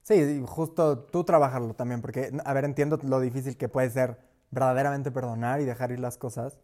Sí, 0.03 0.43
justo 0.47 0.99
tú 0.99 1.25
trabajarlo 1.25 1.73
también, 1.75 2.03
porque, 2.03 2.31
a 2.45 2.53
ver, 2.53 2.65
entiendo 2.65 2.99
lo 3.03 3.21
difícil 3.21 3.57
que 3.57 3.71
puede 3.71 3.89
ser 3.89 4.19
verdaderamente 4.51 5.11
perdonar 5.11 5.63
y 5.63 5.65
dejar 5.65 5.93
ir 5.93 6.01
las 6.01 6.19
cosas 6.19 6.59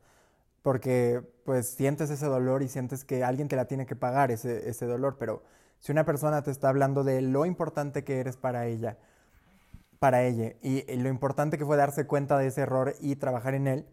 porque 0.66 1.22
pues 1.44 1.68
sientes 1.68 2.10
ese 2.10 2.26
dolor 2.26 2.64
y 2.64 2.68
sientes 2.68 3.04
que 3.04 3.22
alguien 3.22 3.46
te 3.46 3.54
la 3.54 3.66
tiene 3.66 3.86
que 3.86 3.94
pagar 3.94 4.32
ese, 4.32 4.68
ese 4.68 4.84
dolor, 4.84 5.14
pero 5.16 5.44
si 5.78 5.92
una 5.92 6.04
persona 6.04 6.42
te 6.42 6.50
está 6.50 6.68
hablando 6.68 7.04
de 7.04 7.22
lo 7.22 7.46
importante 7.46 8.02
que 8.02 8.18
eres 8.18 8.36
para 8.36 8.66
ella, 8.66 8.98
para 10.00 10.24
ella, 10.24 10.54
y, 10.62 10.82
lo 10.96 11.08
importante 11.08 11.56
que 11.56 11.64
fue 11.64 11.76
darse 11.76 12.08
cuenta 12.08 12.36
de 12.36 12.48
ese 12.48 12.62
error 12.62 12.96
y 12.98 13.14
trabajar 13.14 13.54
en 13.54 13.68
él, 13.68 13.86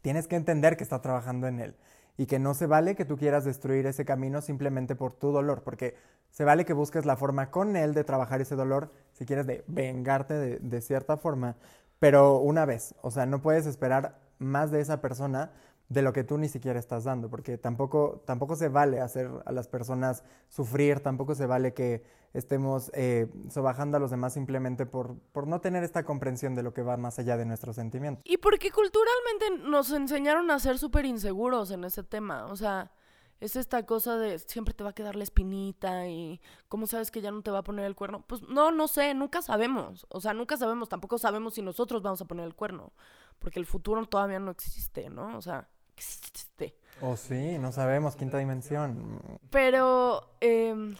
tienes 0.00 0.26
que 0.26 0.36
entender 0.36 0.78
que 0.78 0.84
está 0.84 1.02
trabajando 1.02 1.46
en 1.48 1.60
él 1.60 1.76
y 2.16 2.24
que 2.24 2.38
no 2.38 2.54
se 2.54 2.66
vale 2.66 2.96
que 2.96 3.04
tú 3.04 3.18
quieras 3.18 3.44
destruir 3.44 3.84
ese 3.84 4.06
camino 4.06 4.40
simplemente 4.40 4.96
por 4.96 5.12
tu 5.12 5.32
dolor, 5.32 5.62
porque 5.64 5.96
se 6.30 6.44
vale 6.44 6.64
que 6.64 6.72
busques 6.72 7.04
la 7.04 7.18
forma 7.18 7.50
con 7.50 7.76
él 7.76 7.92
de 7.92 8.04
trabajar 8.04 8.40
ese 8.40 8.56
dolor, 8.56 8.90
si 9.12 9.26
quieres 9.26 9.46
de 9.46 9.64
vengarte 9.66 10.32
de, 10.32 10.58
de 10.60 10.80
cierta 10.80 11.18
forma, 11.18 11.56
pero 11.98 12.38
una 12.38 12.64
vez, 12.64 12.94
o 13.02 13.10
sea, 13.10 13.26
no 13.26 13.42
puedes 13.42 13.66
esperar 13.66 14.18
más 14.38 14.70
de 14.70 14.80
esa 14.80 15.02
persona 15.02 15.52
de 15.90 16.02
lo 16.02 16.12
que 16.12 16.22
tú 16.22 16.38
ni 16.38 16.48
siquiera 16.48 16.78
estás 16.78 17.02
dando, 17.02 17.28
porque 17.28 17.58
tampoco, 17.58 18.22
tampoco 18.24 18.54
se 18.54 18.68
vale 18.68 19.00
hacer 19.00 19.28
a 19.44 19.50
las 19.50 19.66
personas 19.66 20.22
sufrir, 20.48 21.00
tampoco 21.00 21.34
se 21.34 21.46
vale 21.46 21.74
que 21.74 22.04
estemos 22.32 22.92
eh, 22.94 23.26
sobajando 23.50 23.96
a 23.96 24.00
los 24.00 24.12
demás 24.12 24.32
simplemente 24.32 24.86
por, 24.86 25.18
por 25.32 25.48
no 25.48 25.60
tener 25.60 25.82
esta 25.82 26.04
comprensión 26.04 26.54
de 26.54 26.62
lo 26.62 26.72
que 26.72 26.82
va 26.82 26.96
más 26.96 27.18
allá 27.18 27.36
de 27.36 27.44
nuestros 27.44 27.74
sentimientos. 27.74 28.22
Y 28.24 28.36
porque 28.36 28.70
culturalmente 28.70 29.68
nos 29.68 29.90
enseñaron 29.90 30.48
a 30.52 30.60
ser 30.60 30.78
súper 30.78 31.06
inseguros 31.06 31.72
en 31.72 31.82
ese 31.82 32.04
tema, 32.04 32.46
o 32.46 32.56
sea, 32.56 32.92
es 33.40 33.56
esta 33.56 33.84
cosa 33.84 34.16
de 34.16 34.38
siempre 34.38 34.74
te 34.74 34.84
va 34.84 34.90
a 34.90 34.94
quedar 34.94 35.16
la 35.16 35.24
espinita 35.24 36.06
y 36.06 36.40
cómo 36.68 36.86
sabes 36.86 37.10
que 37.10 37.20
ya 37.20 37.32
no 37.32 37.42
te 37.42 37.50
va 37.50 37.58
a 37.58 37.64
poner 37.64 37.86
el 37.86 37.96
cuerno. 37.96 38.22
Pues 38.26 38.42
no, 38.42 38.70
no 38.70 38.86
sé, 38.86 39.14
nunca 39.14 39.40
sabemos. 39.40 40.06
O 40.10 40.20
sea, 40.20 40.34
nunca 40.34 40.58
sabemos, 40.58 40.90
tampoco 40.90 41.16
sabemos 41.16 41.54
si 41.54 41.62
nosotros 41.62 42.02
vamos 42.02 42.20
a 42.20 42.26
poner 42.26 42.44
el 42.44 42.54
cuerno, 42.54 42.92
porque 43.38 43.58
el 43.58 43.64
futuro 43.64 44.04
todavía 44.04 44.38
no 44.38 44.50
existe, 44.50 45.08
¿no? 45.08 45.38
O 45.38 45.40
sea, 45.40 45.70
existe. 46.00 46.74
Oh, 47.02 47.16
sí, 47.16 47.58
no 47.58 47.72
sabemos, 47.72 48.16
quinta 48.16 48.38
dimensión. 48.38 49.20
Pero 49.50 50.36
em, 50.40 50.96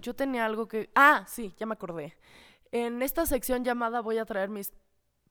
yo 0.00 0.14
tenía 0.14 0.44
algo 0.44 0.68
que... 0.68 0.90
Ah, 0.94 1.24
sí, 1.26 1.54
ya 1.58 1.66
me 1.66 1.74
acordé. 1.74 2.14
En 2.72 3.02
esta 3.02 3.26
sección 3.26 3.64
llamada 3.64 4.00
voy 4.00 4.18
a 4.18 4.24
traer 4.24 4.48
mis 4.48 4.72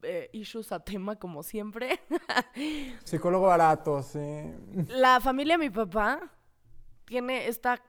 eh, 0.02 0.30
issues 0.34 0.71
a 0.71 0.80
tema, 0.80 1.15
como 1.15 1.43
siempre. 1.43 1.99
Psicólogo 3.04 3.47
barato, 3.47 4.02
sí. 4.04 4.19
La 4.88 5.19
familia 5.19 5.56
de 5.58 5.65
mi 5.65 5.69
papá 5.69 6.32
tiene 7.06 7.47
esta 7.47 7.82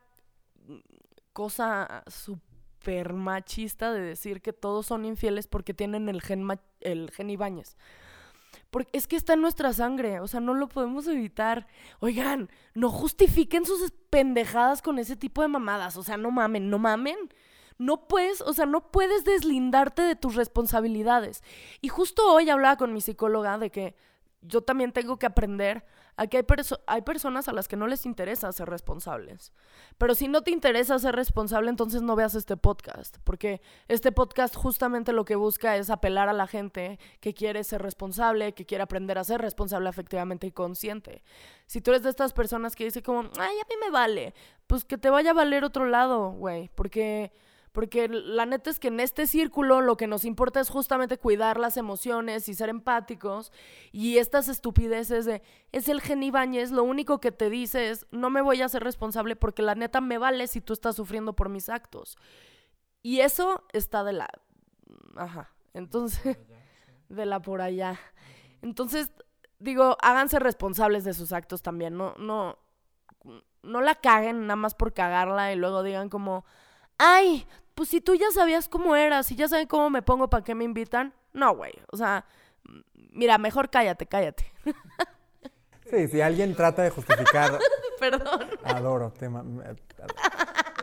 cosa 1.33 2.05
súper 2.07 3.13
machista 3.13 3.93
de 3.93 4.01
decir 4.01 4.41
que 4.41 4.53
todos 4.53 4.87
son 4.87 5.05
infieles 5.05 5.47
porque 5.47 5.75
tienen 5.75 6.09
el 6.09 6.23
gen, 6.23 6.49
el 6.81 7.11
gen 7.11 7.31
Ibáñez. 7.31 7.77
Porque 8.71 8.91
es 8.93 9.07
que 9.07 9.17
está 9.17 9.35
en 9.35 9.41
nuestra 9.41 9.73
sangre, 9.73 10.21
o 10.21 10.27
sea, 10.27 10.41
no 10.41 10.55
lo 10.55 10.69
podemos 10.69 11.07
evitar. 11.07 11.67
Oigan, 12.01 12.51
no 12.75 12.91
justifiquen 12.91 13.65
sus 13.65 13.93
pendejadas 14.11 14.83
con 14.83 14.99
ese 14.99 15.17
tipo 15.17 15.43
de 15.43 15.49
mamadas, 15.49 15.97
o 15.97 16.03
sea, 16.03 16.17
no 16.17 16.31
mamen, 16.31 16.71
no 16.71 16.79
mamen. 16.79 17.17
No 17.77 18.07
puedes, 18.07 18.41
o 18.41 18.53
sea, 18.53 18.67
no 18.67 18.93
puedes 18.93 19.25
deslindarte 19.25 20.03
de 20.03 20.15
tus 20.15 20.37
responsabilidades. 20.37 21.43
Y 21.81 21.89
justo 21.89 22.33
hoy 22.33 22.49
hablaba 22.49 22.77
con 22.77 22.93
mi 22.93 23.01
psicóloga 23.01 23.59
de 23.59 23.71
que 23.71 23.97
yo 24.43 24.63
también 24.63 24.93
tengo 24.93 25.19
que 25.19 25.27
aprender 25.27 25.85
Aquí 26.17 26.37
hay, 26.37 26.45
hay 26.87 27.03
personas 27.03 27.49
a 27.49 27.53
las 27.53 27.67
que 27.67 27.77
no 27.77 27.87
les 27.87 28.07
interesa 28.07 28.53
ser 28.53 28.69
responsables. 28.69 29.53
Pero 29.99 30.15
si 30.15 30.29
no 30.29 30.43
te 30.43 30.51
interesa 30.51 30.99
ser 30.99 31.17
responsable, 31.17 31.71
entonces 31.71 32.03
no 32.03 32.15
veas 32.15 32.35
este 32.35 32.57
podcast. 32.57 33.19
Porque 33.25 33.61
este 33.89 34.13
podcast 34.13 34.55
justamente 34.55 35.13
lo 35.13 35.25
que 35.25 35.37
busca 35.37 35.77
es 35.77 35.91
apelar 35.91 36.29
a 36.29 36.33
la 36.33 36.47
gente 36.47 36.99
que 37.21 37.35
quiere 37.35 37.65
ser 37.65 37.83
responsable, 37.83 38.55
que 38.55 38.67
quiere 38.67 38.83
aprender 38.83 39.19
a 39.19 39.25
ser 39.25 39.41
responsable 39.41 39.91
efectivamente 39.91 40.47
y 40.47 40.53
consciente. 40.53 41.25
Si 41.67 41.81
tú 41.81 41.91
eres 41.91 42.03
de 42.03 42.11
estas 42.11 42.33
personas 42.33 42.77
que 42.77 42.85
dice 42.85 43.03
como, 43.03 43.23
ay, 43.39 43.57
a 43.59 43.69
mí 43.69 43.75
me 43.81 43.91
vale, 43.91 44.35
pues 44.67 44.85
que 44.85 44.99
te 44.99 45.11
vaya 45.11 45.31
a 45.31 45.35
valer 45.35 45.65
otro 45.65 45.87
lado, 45.87 46.31
güey. 46.31 46.71
Porque 46.75 47.33
porque 47.75 48.09
la 48.09 48.47
neta 48.47 48.71
es 48.71 48.79
que 48.79 48.87
en 48.87 49.01
este 49.01 49.27
círculo 49.27 49.81
lo 49.81 49.97
que 49.97 50.07
nos 50.07 50.25
importa 50.25 50.61
es 50.61 50.71
justamente 50.71 51.19
cuidar 51.19 51.59
las 51.59 51.77
emociones 51.77 52.49
y 52.49 52.55
ser 52.55 52.69
empáticos. 52.69 53.51
Y 53.91 54.19
estas 54.19 54.47
estupideces 54.47 55.25
de, 55.25 55.43
es 55.73 55.89
el 55.89 56.01
genibáñez, 56.01 56.71
lo 56.71 56.85
único 56.85 57.19
que 57.19 57.33
te 57.33 57.51
dice 57.51 57.91
es, 57.91 58.07
no 58.13 58.31
me 58.31 58.43
voy 58.43 58.63
a 58.63 58.67
hacer 58.67 58.85
responsable 58.85 59.35
porque 59.35 59.63
la 59.63 59.75
neta 59.75 60.01
me 60.01 60.19
vale 60.19 60.47
si 60.47 60.61
tú 60.61 60.73
estás 60.73 60.95
sufriendo 60.95 61.33
por 61.33 61.49
mis 61.49 61.69
actos. 61.69 62.17
Y 63.03 63.23
eso 63.23 63.65
está 63.73 64.05
de 64.05 64.13
la... 64.13 64.29
Ajá. 65.17 65.53
Entonces, 65.73 66.39
de 67.09 67.27
la 67.27 67.43
por 67.43 67.61
allá. 67.61 67.99
Entonces, 68.63 69.11
digo, 69.59 69.99
háganse 70.01 70.39
responsables 70.39 71.03
de 71.03 71.13
sus 71.13 71.33
actos 71.33 71.61
también. 71.61 71.97
No, 71.97 72.15
no, 72.19 72.57
no 73.65 73.81
la 73.81 73.97
caguen 73.97 74.43
nada 74.43 74.55
más 74.55 74.77
por 74.77 74.95
cagarla 74.95 75.53
y 75.53 75.57
luego 75.57 75.83
digan 75.83 76.09
como, 76.09 76.45
ay, 76.99 77.45
pues 77.75 77.89
si 77.89 78.01
tú 78.01 78.15
ya 78.15 78.31
sabías 78.33 78.69
cómo 78.69 78.97
eras, 78.97 79.27
si 79.27 79.37
ya 79.37 79.49
saben 79.49 79.67
cómo 79.67 79.91
me 79.91 80.03
pongo, 80.03 80.29
¿para 80.31 80.45
qué 80.45 80.55
me 80.55 80.65
invitan? 80.65 81.13
No, 81.33 81.55
güey. 81.57 81.73
O 81.91 81.97
sea, 81.97 82.25
mira, 83.11 83.39
mejor 83.39 83.71
cállate, 83.71 84.07
cállate. 84.07 84.51
Sí, 85.91 86.09
si 86.09 86.23
alguien 86.23 86.55
trata 86.55 86.83
de 86.83 86.89
justificar 86.89 87.59
Perdón. 88.01 88.49
Adoro, 88.65 89.13
tema. 89.13 89.45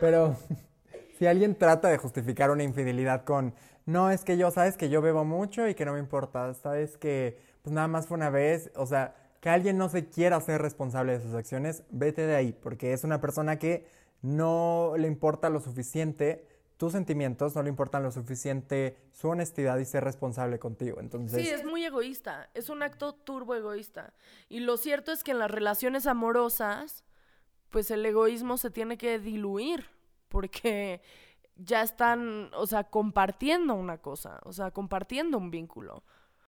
Pero 0.00 0.36
si 1.18 1.26
alguien 1.26 1.56
trata 1.56 1.88
de 1.88 1.98
justificar 1.98 2.50
una 2.50 2.62
infidelidad 2.62 3.24
con, 3.24 3.54
no, 3.86 4.10
es 4.10 4.24
que 4.24 4.36
yo, 4.36 4.50
sabes 4.50 4.76
que 4.76 4.88
yo 4.88 5.02
bebo 5.02 5.24
mucho 5.24 5.68
y 5.68 5.74
que 5.74 5.84
no 5.84 5.92
me 5.92 5.98
importa, 5.98 6.54
sabes 6.54 6.96
que 6.96 7.38
pues 7.62 7.72
nada 7.72 7.88
más 7.88 8.06
fue 8.06 8.16
una 8.16 8.30
vez, 8.30 8.70
o 8.74 8.86
sea, 8.86 9.14
que 9.40 9.48
alguien 9.48 9.78
no 9.78 9.88
se 9.88 10.08
quiera 10.08 10.40
ser 10.40 10.60
responsable 10.62 11.12
de 11.12 11.20
sus 11.20 11.34
acciones, 11.34 11.84
vete 11.90 12.26
de 12.26 12.34
ahí, 12.34 12.52
porque 12.52 12.92
es 12.92 13.04
una 13.04 13.20
persona 13.20 13.58
que 13.58 13.86
no 14.20 14.94
le 14.96 15.06
importa 15.06 15.48
lo 15.48 15.60
suficiente 15.60 16.46
tus 16.82 16.90
sentimientos, 16.90 17.54
no 17.54 17.62
le 17.62 17.68
importan 17.68 18.02
lo 18.02 18.10
suficiente 18.10 18.96
su 19.12 19.28
honestidad 19.28 19.78
y 19.78 19.84
ser 19.84 20.02
responsable 20.02 20.58
contigo. 20.58 20.98
Entonces, 20.98 21.40
Sí, 21.40 21.48
es 21.48 21.64
muy 21.64 21.84
egoísta, 21.84 22.50
es 22.54 22.70
un 22.70 22.82
acto 22.82 23.14
turbo 23.14 23.54
egoísta. 23.54 24.14
Y 24.48 24.58
lo 24.58 24.76
cierto 24.76 25.12
es 25.12 25.22
que 25.22 25.30
en 25.30 25.38
las 25.38 25.48
relaciones 25.48 26.08
amorosas, 26.08 27.04
pues 27.70 27.92
el 27.92 28.04
egoísmo 28.04 28.56
se 28.56 28.72
tiene 28.72 28.98
que 28.98 29.20
diluir, 29.20 29.86
porque 30.28 31.00
ya 31.54 31.82
están, 31.82 32.50
o 32.52 32.66
sea, 32.66 32.90
compartiendo 32.90 33.74
una 33.74 33.98
cosa, 33.98 34.40
o 34.42 34.52
sea, 34.52 34.72
compartiendo 34.72 35.38
un 35.38 35.52
vínculo. 35.52 36.02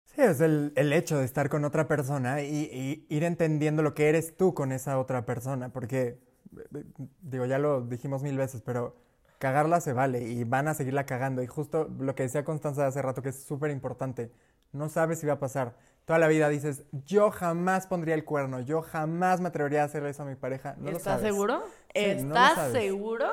Sí, 0.06 0.22
es 0.22 0.42
el, 0.42 0.74
el 0.76 0.92
hecho 0.92 1.20
de 1.20 1.26
estar 1.26 1.50
con 1.50 1.66
otra 1.66 1.88
persona 1.88 2.42
y, 2.42 2.68
y 2.72 3.06
ir 3.16 3.24
entendiendo 3.24 3.84
lo 3.84 3.94
que 3.94 4.10
eres 4.10 4.36
tú 4.36 4.56
con 4.56 4.72
esa 4.72 4.98
otra 4.98 5.24
persona, 5.24 5.72
porque, 5.72 6.18
eh, 6.74 6.84
digo, 7.22 7.46
ya 7.46 7.60
lo 7.60 7.82
dijimos 7.82 8.24
mil 8.24 8.40
veces, 8.40 8.64
pero 8.64 9.05
cagarla 9.40 9.82
se 9.82 9.94
vale 9.94 10.24
y 10.24 10.44
van 10.44 10.68
a 10.68 10.74
seguirla 10.74 11.06
cagando. 11.06 11.42
Y 11.44 11.48
justo 11.48 11.90
lo 12.00 12.16
que 12.16 12.24
decía 12.24 12.44
Constanza 12.46 12.88
hace 12.88 13.02
rato, 13.02 13.22
que 13.22 13.30
es 13.30 13.44
súper 13.44 13.72
importante, 13.72 14.32
no 14.72 14.90
sabes 14.90 15.20
si 15.20 15.28
va 15.28 15.34
a 15.34 15.40
pasar. 15.40 15.76
Toda 16.06 16.20
la 16.20 16.28
vida 16.28 16.50
dices, 16.50 16.84
yo 17.06 17.32
jamás 17.32 17.88
pondría 17.88 18.14
el 18.14 18.26
cuerno, 18.26 18.60
yo 18.60 18.82
jamás 18.82 19.42
me 19.42 19.48
atrevería 19.48 19.82
a 19.82 19.86
hacer 19.86 20.06
eso 20.06 20.24
a 20.24 20.26
mi 20.26 20.36
pareja. 20.36 20.76
No 20.78 20.92
lo 20.92 20.98
¿Estás 20.98 21.20
sabes. 21.20 21.28
seguro? 21.28 21.64
Sí, 21.94 22.02
¿Estás 22.02 22.72
seguro? 22.72 23.28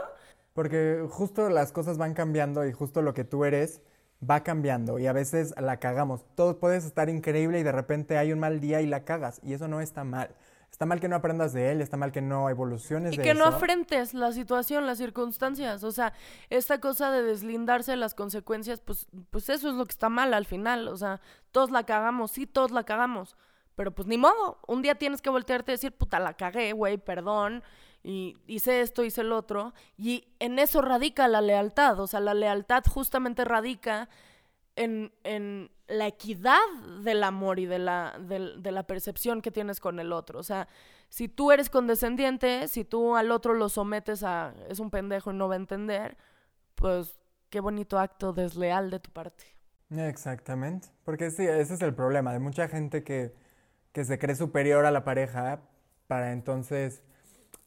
Porque 0.54 1.04
justo 1.08 1.48
las 1.50 1.72
cosas 1.72 1.98
van 1.98 2.14
cambiando 2.14 2.66
y 2.66 2.72
justo 2.72 3.02
lo 3.02 3.14
que 3.14 3.24
tú 3.24 3.44
eres 3.44 3.82
va 4.28 4.42
cambiando 4.42 4.98
y 4.98 5.06
a 5.06 5.12
veces 5.12 5.54
la 5.58 5.78
cagamos. 5.78 6.24
Todo 6.34 6.58
puedes 6.58 6.84
estar 6.84 7.08
increíble 7.08 7.58
y 7.58 7.62
de 7.62 7.72
repente 7.72 8.18
hay 8.18 8.32
un 8.32 8.38
mal 8.38 8.60
día 8.60 8.80
y 8.80 8.86
la 8.86 9.04
cagas 9.04 9.40
y 9.42 9.54
eso 9.54 9.68
no 9.68 9.80
está 9.80 10.04
mal. 10.04 10.34
Está 10.72 10.86
mal 10.86 11.00
que 11.00 11.08
no 11.08 11.16
aprendas 11.16 11.52
de 11.52 11.70
él, 11.70 11.82
está 11.82 11.98
mal 11.98 12.12
que 12.12 12.22
no 12.22 12.48
evoluciones 12.48 13.12
Y 13.12 13.18
de 13.18 13.22
que 13.22 13.34
no 13.34 13.44
afrentes 13.44 14.14
la 14.14 14.32
situación, 14.32 14.86
las 14.86 14.96
circunstancias. 14.96 15.84
O 15.84 15.92
sea, 15.92 16.14
esta 16.48 16.80
cosa 16.80 17.10
de 17.12 17.22
deslindarse 17.22 17.92
de 17.92 17.98
las 17.98 18.14
consecuencias, 18.14 18.80
pues, 18.80 19.06
pues 19.30 19.50
eso 19.50 19.68
es 19.68 19.74
lo 19.74 19.84
que 19.84 19.92
está 19.92 20.08
mal 20.08 20.32
al 20.32 20.46
final. 20.46 20.88
O 20.88 20.96
sea, 20.96 21.20
todos 21.52 21.70
la 21.70 21.84
cagamos, 21.84 22.32
sí, 22.32 22.46
todos 22.46 22.70
la 22.70 22.84
cagamos. 22.84 23.36
Pero 23.76 23.94
pues 23.94 24.08
ni 24.08 24.16
modo. 24.16 24.58
Un 24.66 24.80
día 24.80 24.94
tienes 24.94 25.20
que 25.20 25.28
voltearte 25.28 25.72
y 25.72 25.74
decir, 25.74 25.92
puta, 25.92 26.18
la 26.18 26.34
cagué, 26.34 26.72
güey, 26.72 26.96
perdón. 26.96 27.62
Y 28.02 28.38
hice 28.46 28.80
esto, 28.80 29.04
hice 29.04 29.20
el 29.20 29.32
otro. 29.32 29.74
Y 29.98 30.26
en 30.38 30.58
eso 30.58 30.80
radica 30.80 31.28
la 31.28 31.42
lealtad. 31.42 32.00
O 32.00 32.06
sea, 32.06 32.20
la 32.20 32.32
lealtad 32.32 32.82
justamente 32.88 33.44
radica 33.44 34.08
en, 34.76 35.12
en 35.24 35.70
la 35.86 36.06
equidad 36.06 36.60
del 37.02 37.22
amor 37.22 37.58
y 37.58 37.66
de 37.66 37.78
la, 37.78 38.18
de 38.18 38.72
la 38.72 38.82
percepción 38.84 39.42
que 39.42 39.50
tienes 39.50 39.80
con 39.80 39.98
el 40.00 40.12
otro. 40.12 40.38
O 40.38 40.42
sea, 40.42 40.68
si 41.08 41.28
tú 41.28 41.52
eres 41.52 41.68
condescendiente, 41.68 42.68
si 42.68 42.84
tú 42.84 43.16
al 43.16 43.30
otro 43.30 43.52
lo 43.54 43.68
sometes 43.68 44.22
a 44.22 44.54
es 44.68 44.80
un 44.80 44.90
pendejo 44.90 45.30
y 45.30 45.36
no 45.36 45.48
va 45.48 45.54
a 45.54 45.58
entender, 45.58 46.16
pues 46.74 47.14
qué 47.50 47.60
bonito 47.60 47.98
acto 47.98 48.32
desleal 48.32 48.90
de 48.90 48.98
tu 48.98 49.10
parte. 49.10 49.44
Exactamente, 49.90 50.88
porque 51.04 51.30
sí, 51.30 51.46
ese 51.46 51.74
es 51.74 51.82
el 51.82 51.94
problema 51.94 52.32
de 52.32 52.38
mucha 52.38 52.66
gente 52.66 53.04
que, 53.04 53.34
que 53.92 54.06
se 54.06 54.18
cree 54.18 54.34
superior 54.34 54.86
a 54.86 54.90
la 54.90 55.04
pareja 55.04 55.60
para 56.06 56.32
entonces, 56.32 57.02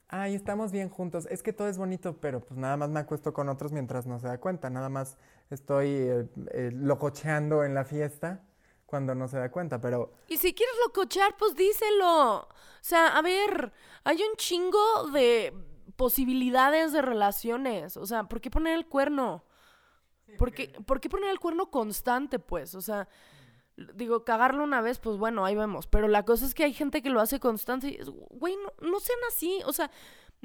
ay, 0.07 0.33
estamos 0.33 0.71
bien 0.71 0.89
juntos, 0.89 1.27
es 1.29 1.43
que 1.43 1.53
todo 1.53 1.67
es 1.67 1.77
bonito, 1.77 2.19
pero 2.19 2.43
pues 2.43 2.57
nada 2.57 2.77
más 2.77 2.89
me 2.89 2.99
acuesto 2.99 3.31
con 3.31 3.47
otros 3.47 3.71
mientras 3.71 4.07
no 4.07 4.17
se 4.17 4.27
da 4.27 4.39
cuenta, 4.39 4.71
nada 4.71 4.89
más 4.89 5.19
estoy 5.49 5.87
eh, 5.87 6.27
eh, 6.51 6.71
lococheando 6.73 7.63
en 7.63 7.73
la 7.73 7.85
fiesta 7.85 8.43
cuando 8.85 9.15
no 9.15 9.27
se 9.27 9.37
da 9.37 9.51
cuenta, 9.51 9.81
pero 9.81 10.13
Y 10.27 10.37
si 10.37 10.53
quieres 10.53 10.75
locochear, 10.85 11.35
pues 11.37 11.55
díselo. 11.55 12.39
O 12.41 12.47
sea, 12.81 13.17
a 13.17 13.21
ver, 13.21 13.73
hay 14.03 14.17
un 14.17 14.35
chingo 14.37 15.09
de 15.11 15.53
posibilidades 15.95 16.93
de 16.93 17.01
relaciones. 17.01 17.97
O 17.97 18.05
sea, 18.05 18.25
¿por 18.25 18.41
qué 18.41 18.51
poner 18.51 18.75
el 18.75 18.87
cuerno? 18.87 19.43
¿Por 20.37 20.51
qué, 20.51 20.67
por 20.85 20.99
qué 20.99 21.09
poner 21.09 21.29
el 21.29 21.39
cuerno 21.39 21.71
constante, 21.71 22.39
pues? 22.39 22.75
O 22.75 22.81
sea, 22.81 23.07
digo, 23.95 24.23
cagarlo 24.23 24.63
una 24.63 24.81
vez, 24.81 24.99
pues 24.99 25.17
bueno, 25.17 25.45
ahí 25.45 25.55
vemos. 25.55 25.87
Pero 25.87 26.07
la 26.07 26.23
cosa 26.23 26.45
es 26.45 26.53
que 26.53 26.63
hay 26.63 26.73
gente 26.73 27.01
que 27.01 27.09
lo 27.09 27.21
hace 27.21 27.39
constante 27.39 27.89
y, 27.89 27.95
es, 27.95 28.09
güey, 28.09 28.55
no, 28.57 28.73
no 28.87 28.99
sean 28.99 29.19
así. 29.27 29.61
O 29.65 29.73
sea, 29.73 29.91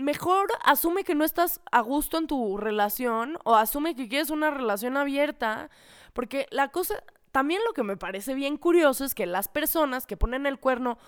mejor 0.00 0.48
asume 0.64 1.04
que 1.04 1.14
no 1.14 1.24
estás 1.24 1.60
a 1.70 1.80
gusto 1.80 2.18
en 2.18 2.26
tu 2.26 2.56
relación 2.56 3.38
o 3.44 3.54
asume 3.54 3.94
que 3.94 4.08
quieres 4.08 4.30
una 4.30 4.50
relación 4.50 4.96
abierta. 4.96 5.70
Porque 6.12 6.46
la 6.50 6.68
cosa, 6.68 7.02
también 7.32 7.60
lo 7.66 7.72
que 7.72 7.82
me 7.82 7.96
parece 7.96 8.34
bien 8.34 8.56
curioso 8.56 9.04
es 9.04 9.14
que 9.14 9.26
las 9.26 9.48
personas 9.48 10.06
que 10.06 10.16
ponen 10.16 10.46
el 10.46 10.58
cuerno 10.58 10.98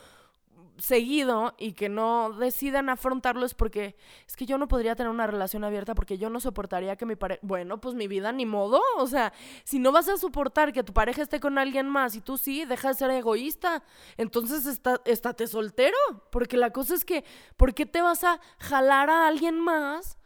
seguido 0.78 1.54
y 1.58 1.72
que 1.72 1.88
no 1.88 2.32
decidan 2.32 2.88
afrontarlo 2.88 3.44
es 3.44 3.54
porque 3.54 3.96
es 4.26 4.36
que 4.36 4.46
yo 4.46 4.58
no 4.58 4.68
podría 4.68 4.94
tener 4.94 5.10
una 5.10 5.26
relación 5.26 5.64
abierta 5.64 5.94
porque 5.94 6.18
yo 6.18 6.30
no 6.30 6.40
soportaría 6.40 6.96
que 6.96 7.06
mi 7.06 7.16
pareja, 7.16 7.40
bueno, 7.42 7.80
pues 7.80 7.94
mi 7.94 8.08
vida 8.08 8.32
ni 8.32 8.46
modo, 8.46 8.80
o 8.98 9.06
sea, 9.06 9.32
si 9.64 9.78
no 9.78 9.92
vas 9.92 10.08
a 10.08 10.16
soportar 10.16 10.72
que 10.72 10.82
tu 10.82 10.92
pareja 10.92 11.22
esté 11.22 11.40
con 11.40 11.58
alguien 11.58 11.88
más 11.88 12.14
y 12.14 12.20
tú 12.20 12.38
sí, 12.38 12.64
deja 12.64 12.88
de 12.88 12.94
ser 12.94 13.10
egoísta, 13.10 13.82
entonces 14.16 14.66
está, 14.66 15.00
estate 15.04 15.46
soltero, 15.46 15.96
porque 16.30 16.56
la 16.56 16.70
cosa 16.70 16.94
es 16.94 17.04
que, 17.04 17.24
¿por 17.56 17.74
qué 17.74 17.86
te 17.86 18.02
vas 18.02 18.24
a 18.24 18.40
jalar 18.58 19.10
a 19.10 19.26
alguien 19.26 19.60
más 19.60 20.18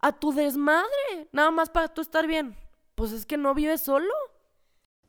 a 0.00 0.12
tu 0.12 0.32
desmadre? 0.32 1.28
Nada 1.32 1.50
más 1.50 1.70
para 1.70 1.88
tú 1.88 2.00
estar 2.00 2.26
bien. 2.26 2.56
Pues 2.94 3.12
es 3.12 3.24
que 3.24 3.36
no 3.36 3.54
vives 3.54 3.80
solo. 3.80 4.12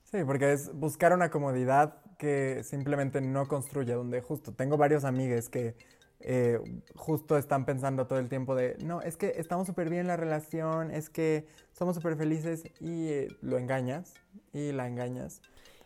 Sí, 0.04 0.24
porque 0.26 0.54
es 0.54 0.74
buscar 0.74 1.14
una 1.14 1.30
comodidad 1.30 2.02
que 2.22 2.62
simplemente 2.64 3.20
no 3.20 3.48
construye, 3.48 3.94
donde 3.96 4.22
justo 4.22 4.54
tengo 4.54 4.78
varios 4.78 5.06
amigues 5.06 5.50
que 5.50 5.76
eh, 6.20 6.60
justo 6.94 7.36
están 7.36 7.66
pensando 7.66 8.06
todo 8.06 8.20
el 8.20 8.30
tiempo 8.30 8.54
de, 8.54 8.78
no, 8.84 9.02
es 9.02 9.18
que 9.18 9.34
estamos 9.38 9.66
súper 9.66 9.90
bien 9.90 10.02
en 10.02 10.08
la 10.08 10.18
relación, 10.18 10.92
es 10.92 11.10
que 11.10 11.48
somos 11.72 11.96
súper 11.96 12.18
felices 12.18 12.66
y 12.80 13.08
eh, 13.08 13.36
lo 13.42 13.58
engañas 13.58 14.14
y 14.54 14.72
la 14.72 14.86
engañas. 14.86 15.42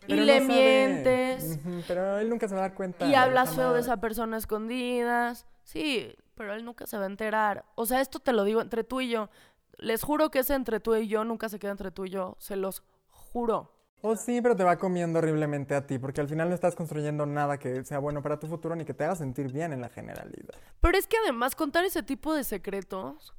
Y 0.06 0.16
le 0.16 0.40
no 0.40 0.48
mientes. 0.48 1.58
Pero 1.88 2.18
él 2.18 2.28
nunca 2.28 2.48
se 2.48 2.54
va 2.54 2.60
a 2.60 2.68
dar 2.68 2.74
cuenta. 2.74 3.06
Y 3.06 3.14
hablas 3.14 3.56
feo 3.56 3.72
de 3.72 3.80
esa 3.80 3.96
persona 3.96 4.36
escondidas. 4.36 5.46
Sí, 5.64 6.14
pero 6.34 6.52
él 6.52 6.66
nunca 6.66 6.86
se 6.86 6.98
va 6.98 7.04
a 7.04 7.06
enterar. 7.06 7.64
O 7.76 7.86
sea, 7.86 8.02
esto 8.02 8.18
te 8.18 8.34
lo 8.34 8.44
digo 8.44 8.60
entre 8.60 8.84
tú 8.84 9.00
y 9.00 9.08
yo. 9.08 9.30
Les 9.78 10.02
juro 10.02 10.30
que 10.30 10.40
ese 10.40 10.52
entre 10.52 10.80
tú 10.80 10.94
y 10.96 11.08
yo 11.08 11.24
nunca 11.24 11.48
se 11.48 11.58
queda 11.58 11.70
entre 11.70 11.90
tú 11.92 12.04
y 12.04 12.10
yo. 12.10 12.36
Se 12.38 12.56
los 12.56 12.84
juro. 13.08 13.75
Oh, 14.02 14.14
sí, 14.14 14.40
pero 14.40 14.54
te 14.54 14.62
va 14.62 14.76
comiendo 14.76 15.18
horriblemente 15.18 15.74
a 15.74 15.86
ti, 15.86 15.98
porque 15.98 16.20
al 16.20 16.28
final 16.28 16.48
no 16.48 16.54
estás 16.54 16.76
construyendo 16.76 17.26
nada 17.26 17.58
que 17.58 17.84
sea 17.84 17.98
bueno 17.98 18.22
para 18.22 18.38
tu 18.38 18.46
futuro 18.46 18.76
ni 18.76 18.84
que 18.84 18.94
te 18.94 19.04
haga 19.04 19.16
sentir 19.16 19.50
bien 19.50 19.72
en 19.72 19.80
la 19.80 19.88
generalidad. 19.88 20.54
Pero 20.80 20.96
es 20.96 21.06
que 21.06 21.16
además 21.16 21.56
contar 21.56 21.84
ese 21.84 22.02
tipo 22.02 22.34
de 22.34 22.44
secretos, 22.44 23.34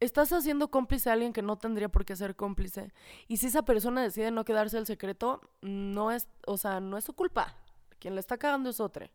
estás 0.00 0.32
haciendo 0.32 0.70
cómplice 0.70 1.10
a 1.10 1.14
alguien 1.14 1.32
que 1.32 1.42
no 1.42 1.56
tendría 1.56 1.88
por 1.88 2.04
qué 2.04 2.16
ser 2.16 2.36
cómplice. 2.36 2.92
Y 3.28 3.38
si 3.38 3.46
esa 3.46 3.62
persona 3.62 4.02
decide 4.02 4.30
no 4.30 4.44
quedarse 4.44 4.76
el 4.78 4.86
secreto, 4.86 5.40
no 5.62 6.10
es, 6.10 6.28
o 6.46 6.56
sea, 6.56 6.80
no 6.80 6.98
es 6.98 7.04
su 7.04 7.14
culpa. 7.14 7.54
Quien 7.98 8.14
le 8.14 8.20
está 8.20 8.36
cagando 8.36 8.70
es 8.70 8.80
otro. 8.80 9.06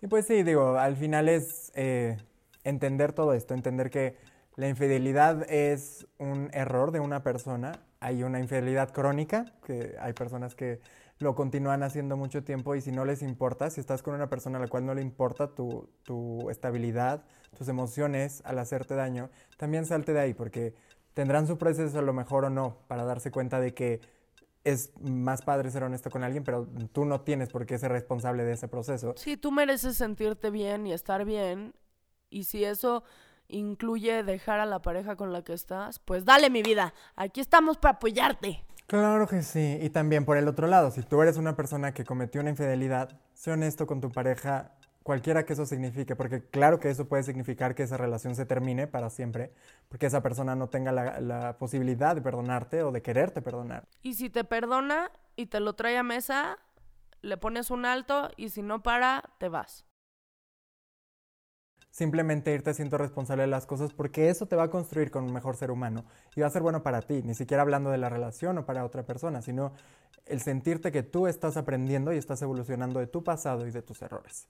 Y 0.00 0.06
pues 0.06 0.26
sí, 0.26 0.42
digo, 0.42 0.78
al 0.78 0.96
final 0.96 1.28
es 1.28 1.72
eh, 1.74 2.18
entender 2.62 3.12
todo 3.12 3.32
esto, 3.32 3.54
entender 3.54 3.90
que 3.90 4.16
la 4.56 4.68
infidelidad 4.68 5.50
es 5.50 6.06
un 6.18 6.50
error 6.52 6.92
de 6.92 7.00
una 7.00 7.22
persona. 7.22 7.80
Hay 8.00 8.22
una 8.22 8.38
infidelidad 8.38 8.92
crónica, 8.92 9.44
que 9.64 9.96
hay 10.00 10.12
personas 10.12 10.54
que 10.54 10.80
lo 11.18 11.34
continúan 11.34 11.82
haciendo 11.82 12.16
mucho 12.16 12.44
tiempo 12.44 12.74
y 12.74 12.80
si 12.80 12.92
no 12.92 13.04
les 13.04 13.22
importa, 13.22 13.70
si 13.70 13.80
estás 13.80 14.02
con 14.02 14.14
una 14.14 14.28
persona 14.28 14.58
a 14.58 14.60
la 14.60 14.68
cual 14.68 14.86
no 14.86 14.94
le 14.94 15.02
importa 15.02 15.54
tu, 15.54 15.88
tu 16.04 16.48
estabilidad, 16.48 17.24
tus 17.56 17.68
emociones 17.68 18.40
al 18.44 18.58
hacerte 18.58 18.94
daño, 18.94 19.30
también 19.56 19.84
salte 19.84 20.12
de 20.12 20.20
ahí 20.20 20.34
porque 20.34 20.74
tendrán 21.14 21.48
su 21.48 21.58
proceso 21.58 21.98
a 21.98 22.02
lo 22.02 22.12
mejor 22.12 22.44
o 22.44 22.50
no 22.50 22.78
para 22.86 23.04
darse 23.04 23.32
cuenta 23.32 23.58
de 23.58 23.74
que 23.74 24.00
es 24.62 24.92
más 25.00 25.42
padre 25.42 25.70
ser 25.70 25.82
honesto 25.82 26.10
con 26.10 26.22
alguien, 26.22 26.44
pero 26.44 26.68
tú 26.92 27.04
no 27.04 27.22
tienes 27.22 27.48
por 27.48 27.66
qué 27.66 27.78
ser 27.78 27.90
responsable 27.90 28.44
de 28.44 28.52
ese 28.52 28.68
proceso. 28.68 29.14
Sí, 29.16 29.36
tú 29.36 29.50
mereces 29.50 29.96
sentirte 29.96 30.50
bien 30.50 30.86
y 30.86 30.92
estar 30.92 31.24
bien. 31.24 31.74
Y 32.30 32.44
si 32.44 32.64
eso 32.64 33.02
incluye 33.48 34.22
dejar 34.22 34.60
a 34.60 34.66
la 34.66 34.80
pareja 34.80 35.16
con 35.16 35.32
la 35.32 35.42
que 35.42 35.52
estás, 35.52 35.98
pues 35.98 36.24
dale 36.24 36.50
mi 36.50 36.62
vida. 36.62 36.94
Aquí 37.16 37.40
estamos 37.40 37.76
para 37.78 37.96
apoyarte. 37.96 38.64
Claro 38.86 39.26
que 39.26 39.42
sí. 39.42 39.78
Y 39.82 39.90
también 39.90 40.24
por 40.24 40.36
el 40.36 40.48
otro 40.48 40.66
lado, 40.66 40.90
si 40.90 41.02
tú 41.02 41.20
eres 41.20 41.36
una 41.36 41.56
persona 41.56 41.92
que 41.92 42.04
cometió 42.04 42.40
una 42.40 42.50
infidelidad, 42.50 43.20
sé 43.34 43.52
honesto 43.52 43.86
con 43.86 44.00
tu 44.00 44.10
pareja, 44.10 44.72
cualquiera 45.02 45.44
que 45.44 45.54
eso 45.54 45.66
signifique, 45.66 46.16
porque 46.16 46.42
claro 46.42 46.78
que 46.78 46.90
eso 46.90 47.08
puede 47.08 47.22
significar 47.22 47.74
que 47.74 47.82
esa 47.82 47.96
relación 47.96 48.34
se 48.34 48.46
termine 48.46 48.86
para 48.86 49.10
siempre, 49.10 49.52
porque 49.88 50.06
esa 50.06 50.22
persona 50.22 50.54
no 50.54 50.68
tenga 50.68 50.92
la, 50.92 51.20
la 51.20 51.58
posibilidad 51.58 52.14
de 52.14 52.22
perdonarte 52.22 52.82
o 52.82 52.92
de 52.92 53.02
quererte 53.02 53.42
perdonar. 53.42 53.88
Y 54.02 54.14
si 54.14 54.30
te 54.30 54.44
perdona 54.44 55.10
y 55.36 55.46
te 55.46 55.60
lo 55.60 55.74
trae 55.74 55.96
a 55.96 56.02
mesa, 56.02 56.58
le 57.22 57.36
pones 57.36 57.70
un 57.70 57.86
alto 57.86 58.30
y 58.36 58.50
si 58.50 58.62
no 58.62 58.82
para, 58.82 59.24
te 59.38 59.48
vas. 59.48 59.87
Simplemente 61.90 62.52
irte 62.52 62.74
siendo 62.74 62.98
responsable 62.98 63.42
de 63.42 63.48
las 63.48 63.66
cosas 63.66 63.92
porque 63.92 64.28
eso 64.28 64.46
te 64.46 64.56
va 64.56 64.64
a 64.64 64.70
construir 64.70 65.10
con 65.10 65.24
un 65.24 65.32
mejor 65.32 65.56
ser 65.56 65.70
humano 65.70 66.04
y 66.36 66.40
va 66.40 66.46
a 66.46 66.50
ser 66.50 66.62
bueno 66.62 66.82
para 66.82 67.02
ti, 67.02 67.22
ni 67.24 67.34
siquiera 67.34 67.62
hablando 67.62 67.90
de 67.90 67.98
la 67.98 68.08
relación 68.08 68.58
o 68.58 68.66
para 68.66 68.84
otra 68.84 69.04
persona, 69.04 69.42
sino 69.42 69.72
el 70.26 70.40
sentirte 70.40 70.92
que 70.92 71.02
tú 71.02 71.26
estás 71.26 71.56
aprendiendo 71.56 72.12
y 72.12 72.18
estás 72.18 72.42
evolucionando 72.42 73.00
de 73.00 73.06
tu 73.06 73.24
pasado 73.24 73.66
y 73.66 73.70
de 73.70 73.82
tus 73.82 74.02
errores. 74.02 74.46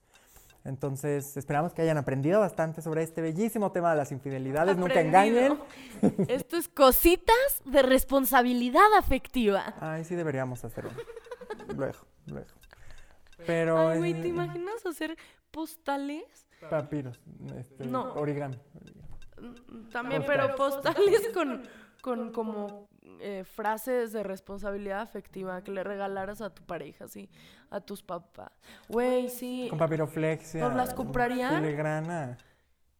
Entonces, 0.65 1.37
esperamos 1.37 1.73
que 1.73 1.81
hayan 1.81 1.97
aprendido 1.97 2.41
bastante 2.41 2.81
sobre 2.81 3.03
este 3.03 3.21
bellísimo 3.21 3.71
tema 3.71 3.91
de 3.91 3.97
las 3.97 4.11
infidelidades. 4.11 4.75
Nunca 4.77 4.99
engañen. 4.99 5.57
Esto 6.27 6.57
es 6.57 6.67
cositas 6.67 7.61
de 7.65 7.81
responsabilidad 7.81 8.93
afectiva. 8.97 9.73
Ay, 9.79 10.03
sí 10.03 10.15
deberíamos 10.15 10.65
hacerlo. 10.65 10.91
Luego, 11.75 11.99
luego. 12.25 12.49
Pero. 13.45 13.89
Ay, 13.89 13.99
güey, 13.99 14.21
¿te 14.21 14.27
imaginas 14.27 14.85
hacer 14.85 15.15
postales? 15.51 16.48
Papiros. 16.69 17.19
Este, 17.57 17.85
no. 17.85 18.13
Origami. 18.13 18.57
También, 19.91 20.23
pero 20.25 20.55
postales 20.55 21.29
con, 21.33 21.63
con 22.01 22.31
como 22.31 22.89
eh, 23.21 23.43
frases 23.43 24.11
de 24.11 24.23
responsabilidad 24.23 25.01
afectiva 25.01 25.61
que 25.63 25.71
le 25.71 25.83
regalaras 25.83 26.41
a 26.41 26.49
tu 26.49 26.63
pareja, 26.63 27.07
sí, 27.07 27.29
a 27.69 27.79
tus 27.79 28.03
papás. 28.03 28.51
Güey, 28.87 29.29
sí. 29.29 29.67
Con 29.69 29.79
papiroflexia. 29.79 30.61
¿Nos 30.61 30.75
las 30.75 30.93
comprarían? 30.93 31.61
Filigrana. 31.61 32.37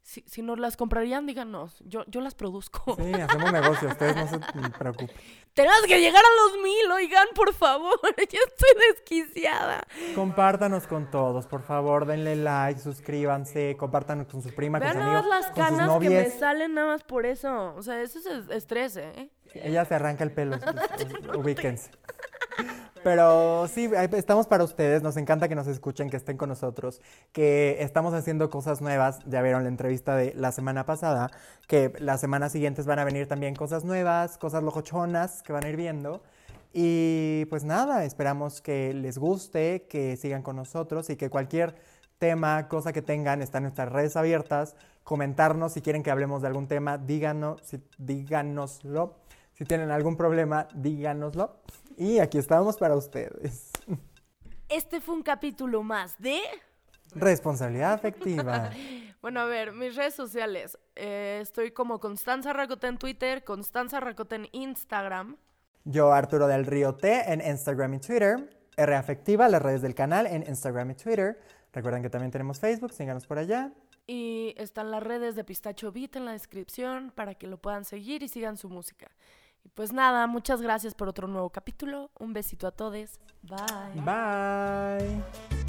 Si, 0.02 0.22
si 0.28 0.42
nos 0.42 0.58
las 0.58 0.76
comprarían, 0.76 1.26
díganos. 1.26 1.84
Yo, 1.86 2.04
yo 2.08 2.22
las 2.22 2.34
produzco. 2.34 2.96
Sí, 2.96 3.14
hacemos 3.14 3.52
negocio. 3.52 3.90
Ustedes 3.90 4.16
no 4.16 4.28
se 4.28 4.40
preocupen. 4.80 5.12
Tenemos 5.54 5.82
que 5.88 6.00
llegar 6.00 6.24
a 6.24 6.44
los 6.44 6.64
mil, 6.64 6.92
oigan, 6.92 7.28
por 7.36 7.54
favor. 7.54 8.00
Yo 8.18 8.40
estoy 8.48 8.88
desquiciada. 8.92 9.84
Compártanos 10.16 10.88
con 10.88 11.12
todos, 11.12 11.48
por 11.48 11.64
favor. 11.64 12.06
Denle 12.06 12.36
like, 12.36 12.80
suscríbanse, 12.80 13.76
compártanos 13.78 14.28
con 14.28 14.42
su 14.42 14.54
prima, 14.56 14.80
con 14.80 14.88
sus 14.88 15.02
amigos, 15.02 15.26
las 15.28 15.48
canas 15.52 16.00
que 16.00 16.10
me 16.10 16.30
salen 16.30 16.74
nada 16.76 16.88
más 16.88 17.04
por 17.04 17.26
eso. 17.26 17.76
O 17.76 17.84
sea, 17.84 18.02
eso 18.02 18.20
es 18.20 18.50
estrés, 18.50 18.96
¿eh? 18.96 19.32
Ella 19.54 19.84
se 19.86 19.96
arranca 19.96 20.24
el 20.24 20.32
pelo. 20.32 20.58
Ubíquense. 21.38 21.92
Pero 23.04 23.68
sí, 23.68 23.90
estamos 24.14 24.48
para 24.48 24.64
ustedes, 24.64 25.02
nos 25.02 25.18
encanta 25.18 25.48
que 25.48 25.56
nos 25.56 25.68
escuchen, 25.68 26.10
que 26.10 26.18
estén 26.18 26.38
con 26.38 26.50
nosotros, 26.50 27.02
que 27.32 27.78
estamos 27.82 28.14
haciendo 28.14 28.50
cosas 28.50 28.82
nuevas, 28.82 29.20
ya 29.26 29.42
vieron 29.42 29.64
la 29.64 29.70
entrevista 29.70 30.16
de 30.16 30.34
la 30.36 30.52
semana 30.52 30.86
pasada, 30.86 31.32
que 31.68 31.94
las 32.00 32.20
semanas 32.22 32.52
siguientes 32.52 32.86
van 32.86 33.00
a 33.00 33.04
venir 33.04 33.28
también 33.28 33.56
cosas 33.56 33.86
nuevas, 33.86 34.38
cosas 34.38 34.64
locochonas 34.64 35.44
que 35.44 35.54
van 35.54 35.66
a 35.66 35.70
ir 35.70 35.76
viendo. 35.76 36.22
Y 36.74 37.46
pues 37.46 37.64
nada, 37.64 38.06
esperamos 38.06 38.62
que 38.62 38.94
les 38.94 39.18
guste, 39.18 39.88
que 39.90 40.18
sigan 40.18 40.44
con 40.44 40.56
nosotros 40.56 41.10
y 41.10 41.16
que 41.16 41.30
cualquier 41.30 41.76
tema, 42.20 42.68
cosa 42.68 42.94
que 42.94 43.02
tengan, 43.02 43.42
están 43.42 43.64
nuestras 43.64 43.92
redes 43.92 44.16
abiertas, 44.16 44.76
comentarnos 45.04 45.74
si 45.74 45.82
quieren 45.82 46.04
que 46.04 46.12
hablemos 46.12 46.42
de 46.42 46.48
algún 46.48 46.68
tema, 46.68 46.98
díganos, 46.98 47.62
díganoslo. 47.98 49.16
Si 49.54 49.66
tienen 49.66 49.92
algún 49.92 50.16
problema, 50.16 50.68
díganoslo. 50.74 51.56
Y 52.00 52.20
aquí 52.20 52.38
estamos 52.38 52.78
para 52.78 52.96
ustedes. 52.96 53.72
Este 54.70 55.02
fue 55.02 55.16
un 55.16 55.22
capítulo 55.22 55.84
más 55.84 56.18
de... 56.18 56.40
Responsabilidad 57.14 57.92
afectiva. 57.92 58.70
bueno, 59.22 59.42
a 59.42 59.46
ver, 59.46 59.74
mis 59.74 59.98
redes 59.98 60.16
sociales. 60.16 60.78
Eh, 60.96 61.40
estoy 61.42 61.72
como 61.72 62.00
Constanza 62.00 62.54
Racote 62.54 62.88
en 62.88 62.98
Twitter, 62.98 63.44
Constanza 63.44 64.00
Racote 64.00 64.36
en 64.36 64.48
Instagram. 64.54 65.36
Yo, 65.84 66.14
Arturo 66.14 66.48
del 66.48 66.66
Río 66.66 66.96
T, 66.96 67.34
en 67.34 67.42
Instagram 67.42 67.96
y 67.96 68.00
Twitter. 68.00 68.50
R 68.78 68.96
Afectiva, 68.96 69.50
las 69.50 69.62
redes 69.62 69.82
del 69.82 69.94
canal 69.94 70.26
en 70.26 70.44
Instagram 70.48 70.92
y 70.92 70.96
Twitter. 70.96 71.38
Recuerden 71.74 72.02
que 72.02 72.10
también 72.10 72.32
tenemos 72.32 72.62
Facebook, 72.62 72.94
síganos 72.94 73.28
por 73.28 73.40
allá. 73.40 73.74
Y 74.08 74.54
están 74.56 74.90
las 74.90 75.04
redes 75.04 75.36
de 75.36 75.44
Pistacho 75.44 75.92
Beat 75.92 76.16
en 76.16 76.24
la 76.24 76.32
descripción 76.32 77.12
para 77.14 77.36
que 77.36 77.48
lo 77.48 77.58
puedan 77.58 77.84
seguir 77.84 78.24
y 78.24 78.30
sigan 78.30 78.56
su 78.56 78.70
música. 78.70 79.12
Y 79.64 79.70
pues 79.70 79.94
nada, 79.94 80.28
muchas 80.28 80.62
gracias 80.62 80.94
por 80.94 81.08
otro 81.08 81.28
nuevo 81.28 81.50
capítulo. 81.50 82.12
Un 82.20 82.34
besito 82.34 82.68
a 82.68 82.72
todos. 82.72 83.20
Bye. 83.44 84.02
Bye. 84.04 85.69